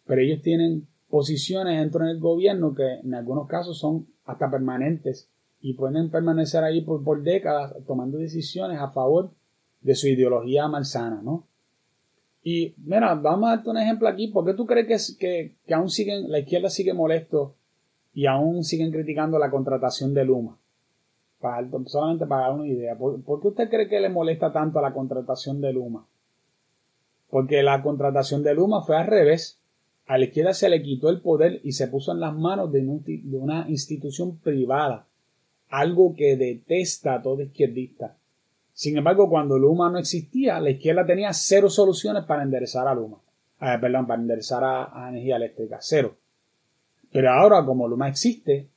pero 0.07 0.21
ellos 0.21 0.41
tienen 0.41 0.87
posiciones 1.09 1.79
dentro 1.79 2.05
del 2.05 2.19
gobierno 2.19 2.73
que 2.73 2.95
en 3.03 3.13
algunos 3.13 3.47
casos 3.47 3.77
son 3.77 4.07
hasta 4.25 4.49
permanentes 4.49 5.29
y 5.65 5.73
pueden 5.73 6.11
permanecer 6.11 6.63
ahí 6.63 6.81
por, 6.81 7.23
décadas 7.23 7.73
tomando 7.87 8.19
decisiones 8.19 8.79
a 8.79 8.91
favor 8.91 9.31
de 9.81 9.95
su 9.95 10.07
ideología 10.07 10.67
malsana, 10.67 11.23
¿no? 11.23 11.47
Y 12.43 12.75
mira, 12.85 13.15
vamos 13.15 13.47
a 13.47 13.55
darte 13.55 13.71
un 13.71 13.79
ejemplo 13.79 14.07
aquí. 14.07 14.27
¿Por 14.27 14.45
qué 14.45 14.53
tú 14.53 14.67
crees 14.67 15.17
que, 15.19 15.55
que, 15.65 15.73
aún 15.73 15.89
siguen, 15.89 16.29
la 16.29 16.37
izquierda 16.37 16.69
sigue 16.69 16.93
molesto 16.93 17.55
y 18.13 18.27
aún 18.27 18.63
siguen 18.63 18.91
criticando 18.91 19.39
la 19.39 19.49
contratación 19.49 20.13
de 20.13 20.25
Luma? 20.25 20.55
Para, 21.39 21.67
solamente 21.87 22.27
para 22.27 22.43
dar 22.43 22.53
una 22.53 22.67
idea. 22.67 22.95
¿Por, 22.95 23.23
¿Por, 23.23 23.41
qué 23.41 23.47
usted 23.47 23.67
cree 23.67 23.89
que 23.89 23.99
le 23.99 24.09
molesta 24.09 24.53
tanto 24.53 24.77
a 24.77 24.83
la 24.83 24.93
contratación 24.93 25.61
de 25.61 25.73
Luma? 25.73 26.05
Porque 27.31 27.63
la 27.63 27.81
contratación 27.81 28.43
de 28.43 28.53
Luma 28.53 28.81
fue 28.81 28.97
al 28.97 29.07
revés. 29.07 29.59
A 30.05 30.19
la 30.19 30.25
izquierda 30.25 30.53
se 30.53 30.69
le 30.69 30.83
quitó 30.83 31.09
el 31.09 31.21
poder 31.21 31.59
y 31.63 31.71
se 31.71 31.87
puso 31.87 32.11
en 32.11 32.19
las 32.19 32.35
manos 32.35 32.71
de 32.71 32.85
una 33.31 33.67
institución 33.67 34.37
privada 34.37 35.07
algo 35.69 36.15
que 36.15 36.37
detesta 36.37 37.15
a 37.15 37.21
todo 37.21 37.41
izquierdista. 37.41 38.15
Sin 38.73 38.97
embargo, 38.97 39.29
cuando 39.29 39.57
Luma 39.57 39.89
no 39.89 39.97
existía, 39.97 40.59
la 40.59 40.69
izquierda 40.69 41.05
tenía 41.05 41.31
cero 41.33 41.69
soluciones 41.69 42.25
para 42.25 42.43
enderezar 42.43 42.87
a 42.87 42.93
Luma. 42.93 43.17
Eh, 43.61 43.77
perdón, 43.79 44.05
para 44.05 44.21
enderezar 44.21 44.63
a, 44.63 45.09
energía 45.09 45.37
eléctrica, 45.37 45.77
cero. 45.79 46.17
Pero 47.11 47.31
ahora, 47.31 47.65
como 47.65 47.87
Luma 47.87 48.09
existe 48.09 48.67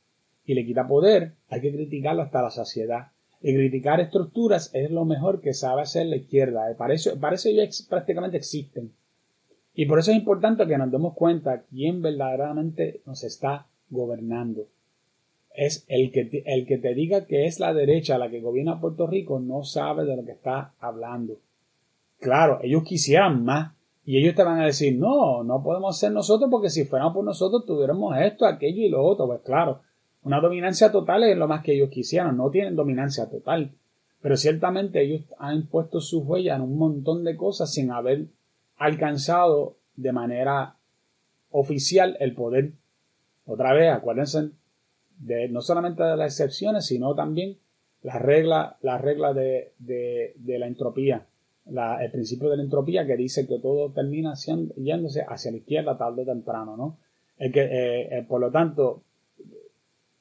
y 0.44 0.54
le 0.54 0.64
quita 0.64 0.86
poder, 0.86 1.34
hay 1.48 1.60
que 1.60 1.72
criticarlo 1.72 2.22
hasta 2.22 2.42
la 2.42 2.50
saciedad. 2.50 3.08
Y 3.40 3.54
criticar 3.54 4.00
estructuras 4.00 4.70
es 4.72 4.90
lo 4.90 5.04
mejor 5.04 5.40
que 5.40 5.52
sabe 5.52 5.82
hacer 5.82 6.06
la 6.06 6.16
izquierda. 6.16 6.72
Para 6.76 6.94
eso, 6.94 7.18
para 7.18 7.34
eso 7.34 7.50
ya 7.50 7.64
prácticamente 7.88 8.36
existen. 8.36 8.92
Y 9.74 9.86
por 9.86 9.98
eso 9.98 10.10
es 10.12 10.16
importante 10.16 10.66
que 10.66 10.78
nos 10.78 10.90
demos 10.90 11.14
cuenta 11.14 11.62
quién 11.62 12.02
verdaderamente 12.02 13.00
nos 13.04 13.24
está 13.24 13.66
gobernando. 13.90 14.66
Es 15.54 15.84
el 15.88 16.12
que, 16.12 16.44
el 16.46 16.66
que 16.66 16.78
te 16.78 16.94
diga 16.94 17.26
que 17.26 17.46
es 17.46 17.58
la 17.58 17.74
derecha 17.74 18.18
la 18.18 18.30
que 18.30 18.40
gobierna 18.40 18.80
Puerto 18.80 19.06
Rico 19.06 19.40
no 19.40 19.64
sabe 19.64 20.04
de 20.04 20.16
lo 20.16 20.24
que 20.24 20.32
está 20.32 20.74
hablando. 20.78 21.38
Claro, 22.20 22.60
ellos 22.62 22.82
quisieran 22.84 23.44
más 23.44 23.72
y 24.04 24.18
ellos 24.18 24.34
te 24.34 24.42
van 24.42 24.60
a 24.60 24.66
decir, 24.66 24.96
no, 24.96 25.44
no 25.44 25.62
podemos 25.62 25.98
ser 25.98 26.12
nosotros 26.12 26.48
porque 26.50 26.70
si 26.70 26.84
fuéramos 26.84 27.14
por 27.14 27.24
nosotros 27.24 27.66
tuviéramos 27.66 28.16
esto, 28.18 28.46
aquello 28.46 28.82
y 28.82 28.88
lo 28.88 29.04
otro. 29.04 29.26
Pues 29.26 29.40
claro, 29.40 29.80
una 30.22 30.40
dominancia 30.40 30.90
total 30.90 31.24
es 31.24 31.36
lo 31.36 31.46
más 31.46 31.62
que 31.62 31.74
ellos 31.74 31.90
quisieran, 31.90 32.36
no 32.36 32.50
tienen 32.50 32.76
dominancia 32.76 33.28
total. 33.28 33.72
Pero 34.20 34.36
ciertamente 34.36 35.02
ellos 35.02 35.22
han 35.38 35.66
puesto 35.66 36.00
su 36.00 36.22
huella 36.22 36.56
en 36.56 36.62
un 36.62 36.76
montón 36.76 37.22
de 37.24 37.36
cosas 37.36 37.72
sin 37.72 37.90
haber 37.90 38.26
alcanzado 38.76 39.76
de 39.96 40.12
manera 40.12 40.76
oficial 41.50 42.16
el 42.20 42.34
poder. 42.34 42.72
Otra 43.46 43.72
vez, 43.72 43.92
acuérdense 43.92 44.50
de, 45.18 45.48
no 45.48 45.60
solamente 45.60 46.02
de 46.02 46.16
las 46.16 46.32
excepciones, 46.32 46.86
sino 46.86 47.14
también 47.14 47.58
la 48.02 48.18
regla, 48.18 48.76
la 48.82 48.98
regla 48.98 49.34
de, 49.34 49.72
la 50.44 50.66
entropía, 50.66 51.26
el 51.66 52.10
principio 52.10 52.48
de 52.48 52.56
la 52.56 52.62
entropía 52.62 53.06
que 53.06 53.16
dice 53.16 53.46
que 53.46 53.58
todo 53.58 53.90
termina 53.92 54.34
yéndose 54.76 55.24
hacia 55.28 55.50
la 55.50 55.58
izquierda 55.58 55.96
tarde 55.96 56.22
o 56.22 56.26
temprano, 56.26 56.76
¿no? 56.76 56.98
que, 57.38 57.60
eh, 57.60 58.18
eh, 58.18 58.26
por 58.26 58.40
lo 58.40 58.50
tanto, 58.50 59.02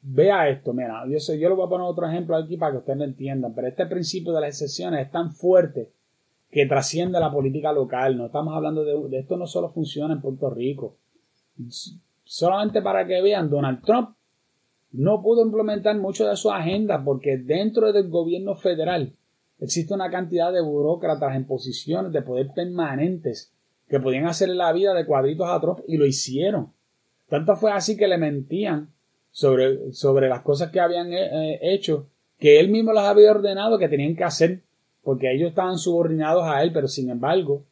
vea 0.02 0.50
esto, 0.50 0.74
mira, 0.74 1.04
yo, 1.08 1.20
sé, 1.20 1.40
yo 1.40 1.50
le 1.50 1.56
voy 1.56 1.66
a 1.66 1.70
poner 1.70 1.88
otro 1.88 2.08
ejemplo 2.08 2.36
aquí 2.36 2.58
para 2.58 2.74
que 2.74 2.78
ustedes 2.80 3.00
lo 3.00 3.06
entiendan, 3.06 3.54
pero 3.54 3.68
este 3.68 3.86
principio 3.86 4.34
de 4.34 4.42
las 4.42 4.50
excepciones 4.50 5.06
es 5.06 5.12
tan 5.12 5.32
fuerte 5.32 5.92
que 6.52 6.66
trasciende 6.66 7.20
la 7.20 7.32
política 7.32 7.72
local, 7.72 8.18
no 8.18 8.28
estamos 8.28 8.56
hablando 8.56 8.84
de, 8.84 9.10
de 9.10 9.20
esto 9.20 9.38
no 9.38 9.48
solo 9.48 9.70
funciona 9.70 10.14
en 10.14 10.22
Puerto 10.22 10.50
Rico, 10.50 10.98
solamente 12.24 12.82
para 12.82 13.06
que 13.06 13.22
vean, 13.22 13.50
Donald 13.50 13.84
Trump 13.84 14.17
no 14.98 15.22
pudo 15.22 15.46
implementar 15.46 15.96
mucho 16.00 16.28
de 16.28 16.36
su 16.36 16.50
agenda 16.50 17.04
porque 17.04 17.38
dentro 17.38 17.94
del 17.94 18.10
gobierno 18.10 18.56
federal 18.56 19.14
existe 19.60 19.94
una 19.94 20.10
cantidad 20.10 20.52
de 20.52 20.62
burócratas 20.62 21.36
en 21.36 21.46
posiciones 21.46 22.12
de 22.12 22.24
poder 22.24 22.50
permanentes 22.56 23.54
que 23.88 24.00
podían 24.00 24.26
hacerle 24.26 24.56
la 24.56 24.74
vida 24.74 24.96
de 24.96 25.06
cuadritos 25.06 25.48
a 25.48 25.62
Trump 25.62 25.82
y 25.88 25.98
lo 25.98 26.06
hicieron. 26.08 26.74
Tanto 27.30 27.56
fue 27.56 27.72
así 27.72 27.96
que 27.96 28.08
le 28.08 28.18
mentían 28.18 28.92
sobre, 29.30 29.94
sobre 29.94 30.30
las 30.30 30.42
cosas 30.42 30.72
que 30.72 30.80
habían 30.80 31.14
eh, 31.14 31.28
eh, 31.54 31.60
hecho, 31.62 32.10
que 32.40 32.60
él 32.60 32.70
mismo 32.70 32.92
las 32.92 33.06
había 33.06 33.30
ordenado 33.30 33.78
que 33.78 33.90
tenían 33.90 34.16
que 34.16 34.24
hacer, 34.24 34.64
porque 35.04 35.32
ellos 35.32 35.50
estaban 35.50 35.78
subordinados 35.78 36.44
a 36.46 36.64
él, 36.64 36.74
pero 36.74 36.88
sin 36.88 37.12
embargo, 37.12 37.66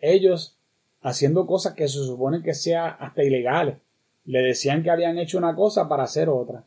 ellos 0.00 0.58
haciendo 1.02 1.46
cosas 1.46 1.74
que 1.74 1.86
se 1.86 1.98
supone 1.98 2.42
que 2.42 2.52
sean 2.52 2.96
hasta 2.98 3.22
ilegales, 3.22 3.76
le 4.26 4.40
decían 4.40 4.82
que 4.82 4.90
habían 4.90 5.18
hecho 5.18 5.38
una 5.38 5.54
cosa 5.54 5.88
para 5.88 6.04
hacer 6.04 6.28
otra. 6.28 6.64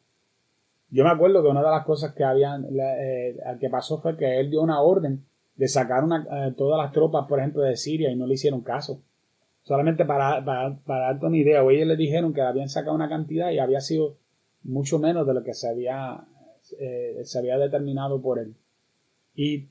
Yo 0.90 1.04
me 1.04 1.10
acuerdo 1.10 1.44
que 1.44 1.50
una 1.50 1.64
de 1.64 1.72
las 1.72 1.86
cosas 1.86 2.14
que 2.14 2.24
habían, 2.24 2.66
eh, 2.80 3.36
que 3.60 3.70
pasó 3.70 3.98
fue 3.98 4.16
que 4.16 4.40
él 4.40 4.50
dio 4.50 4.62
una 4.62 4.82
orden 4.82 5.26
de 5.56 5.68
sacar 5.68 6.04
una, 6.04 6.54
todas 6.56 6.82
las 6.82 6.92
tropas, 6.92 7.28
por 7.28 7.40
ejemplo, 7.40 7.64
de 7.64 7.76
Siria 7.76 8.12
y 8.12 8.16
no 8.16 8.28
le 8.28 8.36
hicieron 8.36 8.62
caso. 8.62 9.02
Solamente 9.64 10.06
para, 10.06 10.46
para, 10.46 10.78
para 10.78 11.08
darte 11.08 11.26
una 11.26 11.38
idea, 11.38 11.64
o 11.64 11.72
ellos 11.72 11.88
le 11.88 11.98
dijeron 11.98 12.34
que 12.34 12.42
habían 12.42 12.70
sacado 12.70 12.96
una 12.96 13.10
cantidad 13.10 13.52
y 13.52 13.60
había 13.60 13.82
sido 13.82 14.16
mucho 14.64 15.00
menos 15.00 15.26
de 15.26 15.34
lo 15.34 15.44
que 15.44 15.54
se 15.54 15.68
había, 15.68 16.26
eh, 16.80 17.22
se 17.24 17.40
había 17.40 17.58
determinado 17.58 18.22
por 18.22 18.40
él. 18.40 18.56
Y 19.36 19.68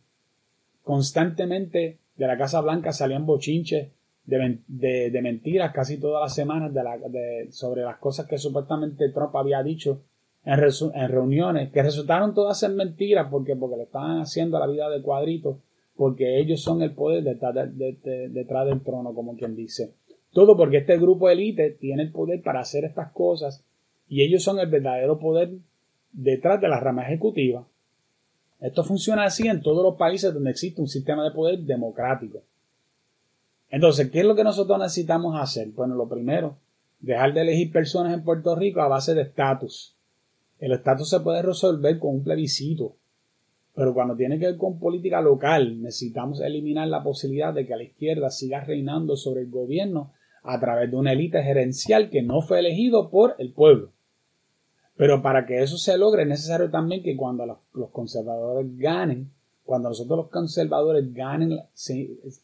constantemente 0.82 1.98
de 2.16 2.26
la 2.26 2.36
Casa 2.36 2.60
Blanca 2.60 2.92
salían 2.92 3.26
bochinches 3.26 3.88
de, 4.26 5.10
de, 5.10 5.22
mentiras 5.22 5.72
casi 5.72 5.98
todas 5.98 6.22
las 6.22 6.34
semanas 6.34 6.74
de 6.74 6.82
la, 6.82 6.98
de, 6.98 7.48
sobre 7.50 7.82
las 7.82 7.96
cosas 7.98 8.26
que 8.26 8.38
supuestamente 8.38 9.10
Trump 9.10 9.34
había 9.36 9.62
dicho 9.62 10.02
en, 10.44 10.60
en, 10.60 11.08
reuniones, 11.08 11.70
que 11.70 11.82
resultaron 11.82 12.34
todas 12.34 12.62
en 12.64 12.76
mentiras 12.76 13.28
porque, 13.30 13.54
porque 13.56 13.76
le 13.76 13.84
estaban 13.84 14.20
haciendo 14.20 14.58
la 14.58 14.66
vida 14.66 14.90
de 14.90 15.00
cuadrito, 15.02 15.60
porque 15.96 16.38
ellos 16.40 16.60
son 16.60 16.82
el 16.82 16.92
poder 16.92 17.22
detrás, 17.22 17.54
detrás 17.54 18.66
del 18.66 18.82
trono, 18.82 19.14
como 19.14 19.36
quien 19.36 19.56
dice. 19.56 19.94
Todo 20.32 20.56
porque 20.56 20.78
este 20.78 20.98
grupo 20.98 21.30
élite 21.30 21.70
tiene 21.70 22.02
el 22.02 22.12
poder 22.12 22.42
para 22.42 22.60
hacer 22.60 22.84
estas 22.84 23.10
cosas 23.12 23.64
y 24.08 24.22
ellos 24.22 24.42
son 24.42 24.58
el 24.58 24.68
verdadero 24.68 25.18
poder 25.18 25.52
detrás 26.12 26.60
de 26.60 26.68
la 26.68 26.80
rama 26.80 27.04
ejecutiva. 27.04 27.66
Esto 28.60 28.84
funciona 28.84 29.24
así 29.24 29.48
en 29.48 29.62
todos 29.62 29.82
los 29.82 29.96
países 29.96 30.34
donde 30.34 30.50
existe 30.50 30.80
un 30.80 30.88
sistema 30.88 31.24
de 31.24 31.30
poder 31.30 31.60
democrático. 31.60 32.42
Entonces, 33.70 34.10
¿qué 34.10 34.20
es 34.20 34.26
lo 34.26 34.36
que 34.36 34.44
nosotros 34.44 34.78
necesitamos 34.78 35.40
hacer? 35.40 35.68
Bueno, 35.68 35.94
lo 35.94 36.08
primero, 36.08 36.58
dejar 37.00 37.34
de 37.34 37.42
elegir 37.42 37.72
personas 37.72 38.14
en 38.14 38.24
Puerto 38.24 38.54
Rico 38.54 38.80
a 38.80 38.88
base 38.88 39.14
de 39.14 39.22
estatus. 39.22 39.96
El 40.58 40.72
estatus 40.72 41.10
se 41.10 41.20
puede 41.20 41.42
resolver 41.42 41.98
con 41.98 42.14
un 42.14 42.24
plebiscito, 42.24 42.96
pero 43.74 43.92
cuando 43.92 44.16
tiene 44.16 44.38
que 44.38 44.46
ver 44.46 44.56
con 44.56 44.78
política 44.78 45.20
local, 45.20 45.82
necesitamos 45.82 46.40
eliminar 46.40 46.88
la 46.88 47.02
posibilidad 47.02 47.52
de 47.52 47.66
que 47.66 47.76
la 47.76 47.82
izquierda 47.82 48.30
siga 48.30 48.64
reinando 48.64 49.16
sobre 49.16 49.42
el 49.42 49.50
gobierno 49.50 50.12
a 50.42 50.58
través 50.58 50.90
de 50.90 50.96
una 50.96 51.12
élite 51.12 51.42
gerencial 51.42 52.08
que 52.08 52.22
no 52.22 52.40
fue 52.40 52.60
elegido 52.60 53.10
por 53.10 53.34
el 53.38 53.52
pueblo. 53.52 53.92
Pero 54.96 55.20
para 55.20 55.44
que 55.44 55.62
eso 55.62 55.76
se 55.76 55.98
logre 55.98 56.22
es 56.22 56.28
necesario 56.28 56.70
también 56.70 57.02
que 57.02 57.16
cuando 57.16 57.44
los, 57.44 57.90
conservadores 57.90 58.66
ganen, 58.78 59.30
cuando 59.66 59.90
nosotros 59.90 60.16
los 60.16 60.28
conservadores 60.28 61.12
ganen, 61.12 61.58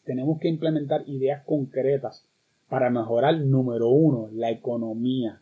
tenemos 0.03 0.39
que 0.39 0.49
implementar 0.49 1.03
ideas 1.07 1.43
concretas 1.45 2.25
para 2.69 2.89
mejorar, 2.89 3.39
número 3.39 3.89
uno, 3.89 4.29
la 4.33 4.51
economía. 4.51 5.41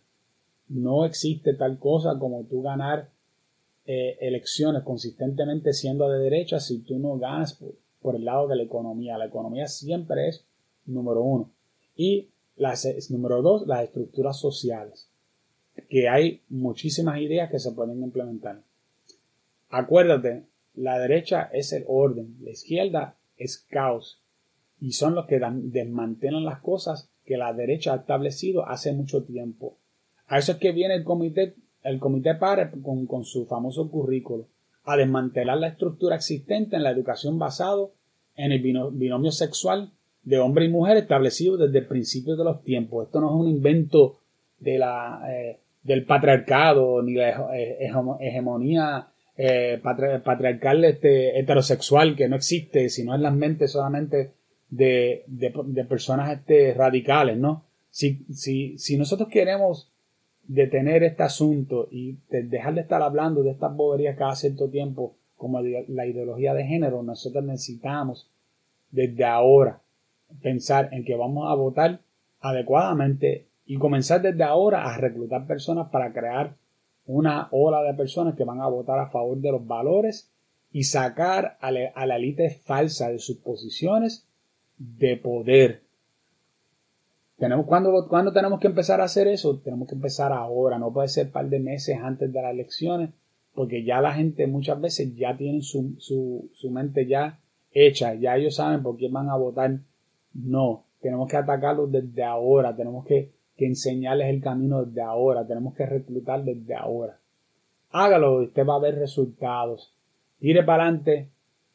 No 0.69 1.05
existe 1.05 1.53
tal 1.53 1.79
cosa 1.79 2.17
como 2.19 2.43
tú 2.43 2.61
ganar 2.61 3.09
eh, 3.85 4.17
elecciones 4.21 4.83
consistentemente 4.83 5.73
siendo 5.73 6.07
de 6.09 6.19
derecha 6.19 6.59
si 6.59 6.79
tú 6.79 6.99
no 6.99 7.17
ganas 7.17 7.53
por, 7.53 7.73
por, 8.01 8.15
el 8.15 8.25
lado 8.25 8.47
de 8.47 8.55
la 8.55 8.63
economía. 8.63 9.17
La 9.17 9.25
economía 9.25 9.67
siempre 9.67 10.29
es 10.29 10.45
número 10.85 11.21
uno. 11.21 11.51
Y 11.95 12.29
número 13.09 13.41
dos, 13.41 13.65
las 13.65 13.83
estructuras 13.83 14.37
sociales 14.39 15.11
que 15.89 16.09
hay 16.09 16.41
muchísimas 16.49 17.19
ideas 17.19 17.49
que 17.49 17.59
se 17.59 17.71
pueden 17.71 18.01
implementar. 18.03 18.61
Acuérdate, 19.69 20.43
la 20.75 20.99
derecha 20.99 21.49
es 21.53 21.73
el 21.73 21.83
orden, 21.87 22.37
la 22.41 22.51
izquierda 22.51 23.15
es 23.37 23.57
caos 23.57 24.21
y 24.79 24.93
son 24.93 25.15
los 25.15 25.27
que 25.27 25.39
desmantelan 25.39 26.43
las 26.43 26.59
cosas 26.59 27.09
que 27.25 27.37
la 27.37 27.53
derecha 27.53 27.93
ha 27.93 27.97
establecido 27.97 28.67
hace 28.67 28.93
mucho 28.93 29.23
tiempo. 29.23 29.77
A 30.27 30.39
eso 30.39 30.53
es 30.53 30.57
que 30.57 30.71
viene 30.71 30.95
el 30.95 31.03
comité, 31.03 31.55
el 31.83 31.99
comité 31.99 32.35
PARE 32.35 32.71
con, 32.81 33.05
con 33.05 33.23
su 33.23 33.45
famoso 33.45 33.89
currículo, 33.89 34.47
a 34.83 34.97
desmantelar 34.97 35.57
la 35.57 35.67
estructura 35.67 36.15
existente 36.15 36.75
en 36.75 36.83
la 36.83 36.89
educación 36.89 37.37
basado 37.37 37.93
en 38.35 38.51
el 38.51 38.61
binomio 38.61 39.31
sexual 39.31 39.91
de 40.23 40.39
hombre 40.39 40.65
y 40.65 40.69
mujer 40.69 40.97
establecido 40.97 41.57
desde 41.57 41.79
el 41.79 41.87
principio 41.87 42.35
de 42.35 42.43
los 42.43 42.63
tiempos. 42.63 43.05
Esto 43.05 43.21
no 43.21 43.29
es 43.29 43.35
un 43.35 43.47
invento 43.47 44.17
de 44.59 44.79
la, 44.79 45.21
eh, 45.29 45.59
del 45.83 46.05
patriarcado 46.05 47.01
ni 47.01 47.13
la 47.13 47.49
hegemonía 48.19 49.10
eh, 49.37 49.79
patriarcal 49.83 50.83
este, 50.85 51.39
heterosexual 51.39 52.15
que 52.15 52.27
no 52.27 52.35
existe, 52.35 52.89
sino 52.89 53.15
en 53.15 53.23
las 53.23 53.33
mentes 53.33 53.71
solamente 53.71 54.31
de, 54.69 55.23
de, 55.27 55.85
personas 55.85 56.37
este, 56.37 56.73
radicales, 56.73 57.37
¿no? 57.37 57.63
Si, 57.89 58.25
si, 58.33 58.77
si 58.77 58.97
nosotros 58.97 59.29
queremos 59.29 59.91
detener 60.47 61.03
este 61.03 61.23
asunto 61.23 61.87
y 61.91 62.17
dejar 62.29 62.73
de 62.73 62.81
estar 62.81 63.01
hablando 63.01 63.43
de 63.43 63.51
estas 63.51 63.75
boberías 63.75 64.17
cada 64.17 64.35
cierto 64.35 64.69
tiempo 64.69 65.15
como 65.37 65.61
la 65.61 66.05
ideología 66.05 66.53
de 66.53 66.65
género, 66.65 67.03
nosotros 67.03 67.43
necesitamos 67.43 68.29
desde 68.91 69.25
ahora 69.25 69.81
pensar 70.41 70.89
en 70.91 71.03
que 71.03 71.15
vamos 71.15 71.49
a 71.51 71.55
votar 71.55 71.99
adecuadamente 72.41 73.47
y 73.65 73.77
comenzar 73.77 74.21
desde 74.21 74.43
ahora 74.43 74.83
a 74.83 74.97
reclutar 74.97 75.47
personas 75.47 75.89
para 75.89 76.13
crear 76.13 76.55
una 77.05 77.47
ola 77.51 77.83
de 77.83 77.93
personas 77.93 78.35
que 78.35 78.43
van 78.43 78.61
a 78.61 78.67
votar 78.67 78.99
a 78.99 79.07
favor 79.07 79.37
de 79.37 79.51
los 79.51 79.65
valores 79.65 80.31
y 80.71 80.83
sacar 80.83 81.57
a 81.59 81.71
la, 81.71 82.15
élite 82.15 82.49
falsa 82.49 83.09
de 83.09 83.19
sus 83.19 83.37
posiciones 83.37 84.25
de 84.77 85.17
poder. 85.17 85.83
Tenemos, 87.37 87.65
¿cuándo, 87.65 88.07
¿Cuándo 88.07 88.31
tenemos 88.31 88.59
que 88.59 88.67
empezar 88.67 89.01
a 89.01 89.05
hacer 89.05 89.27
eso? 89.27 89.59
Tenemos 89.59 89.87
que 89.87 89.95
empezar 89.95 90.31
ahora, 90.31 90.77
no 90.77 90.93
puede 90.93 91.07
ser 91.07 91.27
un 91.27 91.31
par 91.31 91.49
de 91.49 91.59
meses 91.59 91.97
antes 92.01 92.31
de 92.31 92.41
las 92.41 92.51
elecciones, 92.53 93.09
porque 93.53 93.83
ya 93.83 93.99
la 93.99 94.13
gente 94.13 94.47
muchas 94.47 94.79
veces 94.79 95.15
ya 95.15 95.35
tiene 95.35 95.61
su, 95.61 95.95
su, 95.97 96.49
su 96.53 96.69
mente 96.69 97.07
ya 97.07 97.39
hecha, 97.73 98.13
ya 98.13 98.37
ellos 98.37 98.55
saben 98.55 98.83
por 98.83 98.97
quién 98.97 99.11
van 99.11 99.29
a 99.29 99.35
votar. 99.35 99.79
No, 100.33 100.85
tenemos 101.01 101.27
que 101.29 101.37
atacarlos 101.37 101.91
desde 101.91 102.23
ahora, 102.23 102.75
tenemos 102.75 103.05
que 103.05 103.31
que 103.57 103.67
enseñarles 103.67 104.29
el 104.29 104.41
camino 104.41 104.85
desde 104.85 105.01
ahora, 105.01 105.45
tenemos 105.45 105.75
que 105.75 105.85
reclutar 105.85 106.43
desde 106.43 106.75
ahora. 106.75 107.19
Hágalo 107.91 108.41
y 108.41 108.45
usted 108.45 108.65
va 108.65 108.75
a 108.75 108.79
ver 108.79 108.95
resultados. 108.95 109.93
Tire 110.39 110.63
para 110.63 110.83
adelante, 110.83 111.29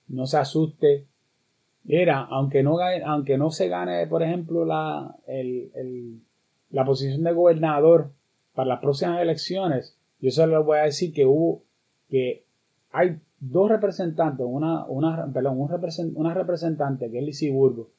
no 0.08 0.26
se 0.26 0.38
asuste. 0.38 1.06
Mira, 1.84 2.22
aunque 2.22 2.62
no, 2.62 2.78
aunque 3.04 3.38
no 3.38 3.50
se 3.50 3.68
gane, 3.68 4.06
por 4.06 4.22
ejemplo, 4.22 4.64
la, 4.64 5.14
la 6.70 6.84
posición 6.84 7.22
de 7.22 7.32
gobernador 7.32 8.10
para 8.54 8.70
las 8.70 8.80
próximas 8.80 9.20
elecciones, 9.20 9.96
yo 10.20 10.30
solo 10.30 10.58
les 10.58 10.66
voy 10.66 10.78
a 10.78 10.82
decir 10.82 11.12
que 11.12 11.26
hubo, 11.26 11.62
que 12.08 12.44
hay 12.90 13.20
dos 13.38 13.68
representantes, 13.68 14.44
una, 14.48 14.86
una, 14.86 15.30
perdón, 15.32 15.60
una 15.60 16.34
representante 16.34 17.10
que 17.10 17.18
es 17.18 17.24
Lizzie 17.24 17.52
Burgo 17.52 17.90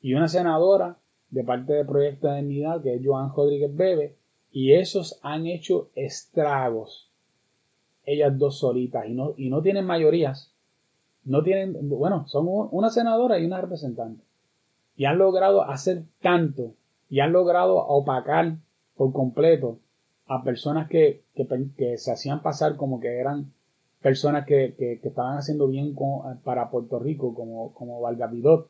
y 0.00 0.14
una 0.14 0.28
senadora 0.28 0.98
de 1.32 1.42
parte 1.42 1.72
del 1.72 1.86
Proyecto 1.86 2.28
de 2.28 2.36
Dignidad 2.36 2.80
que 2.80 2.94
es 2.94 3.00
Joan 3.04 3.32
Rodríguez 3.34 3.74
Bebe 3.74 4.14
y 4.52 4.74
esos 4.74 5.18
han 5.22 5.46
hecho 5.46 5.88
estragos 5.96 7.12
ellas 8.04 8.36
dos 8.38 8.58
solitas 8.58 9.06
y 9.06 9.14
no, 9.14 9.34
y 9.36 9.50
no 9.50 9.62
tienen 9.62 9.86
mayorías. 9.86 10.52
No 11.24 11.42
tienen, 11.42 11.88
bueno, 11.88 12.26
son 12.26 12.46
una 12.48 12.90
senadora 12.90 13.38
y 13.38 13.46
una 13.46 13.60
representante. 13.60 14.24
Y 14.96 15.04
han 15.04 15.18
logrado 15.18 15.62
hacer 15.62 16.02
tanto 16.20 16.74
y 17.08 17.20
han 17.20 17.32
logrado 17.32 17.76
opacar 17.76 18.56
por 18.96 19.12
completo 19.12 19.78
a 20.26 20.42
personas 20.42 20.88
que, 20.88 21.22
que, 21.34 21.98
se 21.98 22.12
hacían 22.12 22.42
pasar 22.42 22.76
como 22.76 23.00
que 23.00 23.18
eran 23.18 23.52
personas 24.00 24.46
que, 24.46 24.74
que 24.76 25.08
estaban 25.08 25.38
haciendo 25.38 25.68
bien 25.68 25.94
para 26.42 26.70
Puerto 26.70 26.98
Rico, 26.98 27.34
como, 27.34 27.72
como 27.74 28.00
Valgavidot, 28.00 28.68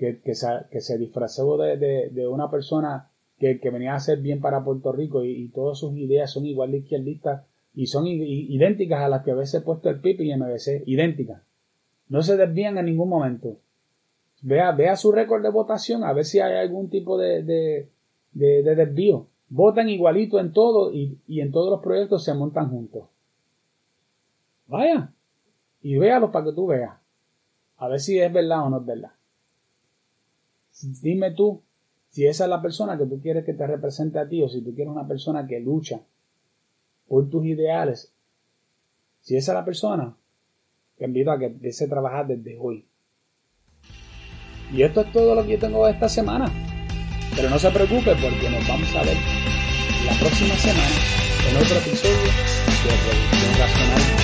que, 0.00 0.20
que, 0.20 0.34
se, 0.34 0.48
que 0.70 0.80
se 0.80 0.98
disfrazó 0.98 1.56
de, 1.58 1.76
de, 2.10 2.26
una 2.26 2.50
persona 2.50 3.10
que, 3.38 3.60
venía 3.70 3.92
a 3.92 3.96
hacer 3.96 4.20
bien 4.20 4.40
para 4.40 4.64
Puerto 4.64 4.90
Rico 4.90 5.22
y, 5.22 5.48
todas 5.48 5.78
sus 5.78 5.96
ideas 5.96 6.32
son 6.32 6.46
igual 6.46 6.72
de 6.72 6.78
izquierdistas 6.78 7.44
y 7.74 7.86
son 7.86 8.06
idénticas 8.06 9.00
a 9.00 9.08
las 9.08 9.22
que 9.22 9.30
a 9.30 9.36
veces 9.36 9.62
puesto 9.62 9.88
el 9.90 10.00
PIB 10.00 10.22
y 10.22 10.34
MBC, 10.34 10.82
idénticas. 10.86 11.42
No 12.08 12.22
se 12.22 12.36
desvían 12.36 12.78
en 12.78 12.86
ningún 12.86 13.08
momento. 13.08 13.58
Vea, 14.42 14.72
vea 14.72 14.96
su 14.96 15.12
récord 15.12 15.42
de 15.42 15.50
votación 15.50 16.02
a 16.02 16.12
ver 16.12 16.24
si 16.24 16.40
hay 16.40 16.56
algún 16.56 16.88
tipo 16.88 17.16
de, 17.18 17.42
de, 17.44 17.88
de 18.32 18.74
desvío 18.74 19.26
votan 19.50 19.88
igualito 19.88 20.38
en 20.38 20.52
todo 20.52 20.92
y, 20.92 21.20
en 21.28 21.52
todos 21.52 21.70
los 21.70 21.82
proyectos 21.82 22.24
se 22.24 22.32
montan 22.32 22.70
juntos. 22.70 23.04
Vaya 24.66 25.12
y 25.82 25.98
véalo 25.98 26.30
para 26.30 26.46
que 26.46 26.52
tú 26.52 26.68
veas. 26.68 26.96
A 27.76 27.88
ver 27.88 28.00
si 28.00 28.18
es 28.18 28.32
verdad 28.32 28.66
o 28.66 28.70
no 28.70 28.78
es 28.78 28.86
verdad. 28.86 29.10
Dime 30.82 31.32
tú 31.32 31.62
si 32.10 32.26
esa 32.26 32.44
es 32.44 32.50
la 32.50 32.60
persona 32.60 32.98
que 32.98 33.06
tú 33.06 33.20
quieres 33.20 33.44
que 33.44 33.54
te 33.54 33.66
represente 33.66 34.18
a 34.18 34.28
ti 34.28 34.42
o 34.42 34.48
si 34.48 34.62
tú 34.62 34.74
quieres 34.74 34.92
una 34.92 35.06
persona 35.06 35.46
que 35.46 35.60
lucha 35.60 36.00
por 37.08 37.28
tus 37.30 37.44
ideales. 37.46 38.12
Si 39.20 39.36
esa 39.36 39.52
es 39.52 39.54
la 39.54 39.64
persona, 39.64 40.16
te 40.96 41.04
invito 41.04 41.30
a 41.30 41.38
que 41.38 41.46
empiece 41.46 41.84
a 41.84 41.88
trabajar 41.88 42.26
desde 42.26 42.58
hoy. 42.58 42.86
Y 44.72 44.82
esto 44.82 45.00
es 45.02 45.12
todo 45.12 45.34
lo 45.34 45.44
que 45.44 45.52
yo 45.52 45.58
tengo 45.58 45.86
esta 45.86 46.08
semana. 46.08 46.50
Pero 47.34 47.50
no 47.50 47.58
se 47.58 47.70
preocupe 47.70 48.12
porque 48.16 48.50
nos 48.50 48.66
vamos 48.66 48.94
a 48.94 49.02
ver 49.02 49.16
la 50.06 50.18
próxima 50.18 50.54
semana 50.56 50.96
en 51.48 51.56
otro 51.56 51.76
episodio 51.78 52.16
de 52.16 52.90
Revolución 52.90 53.58
Racional 53.58 54.19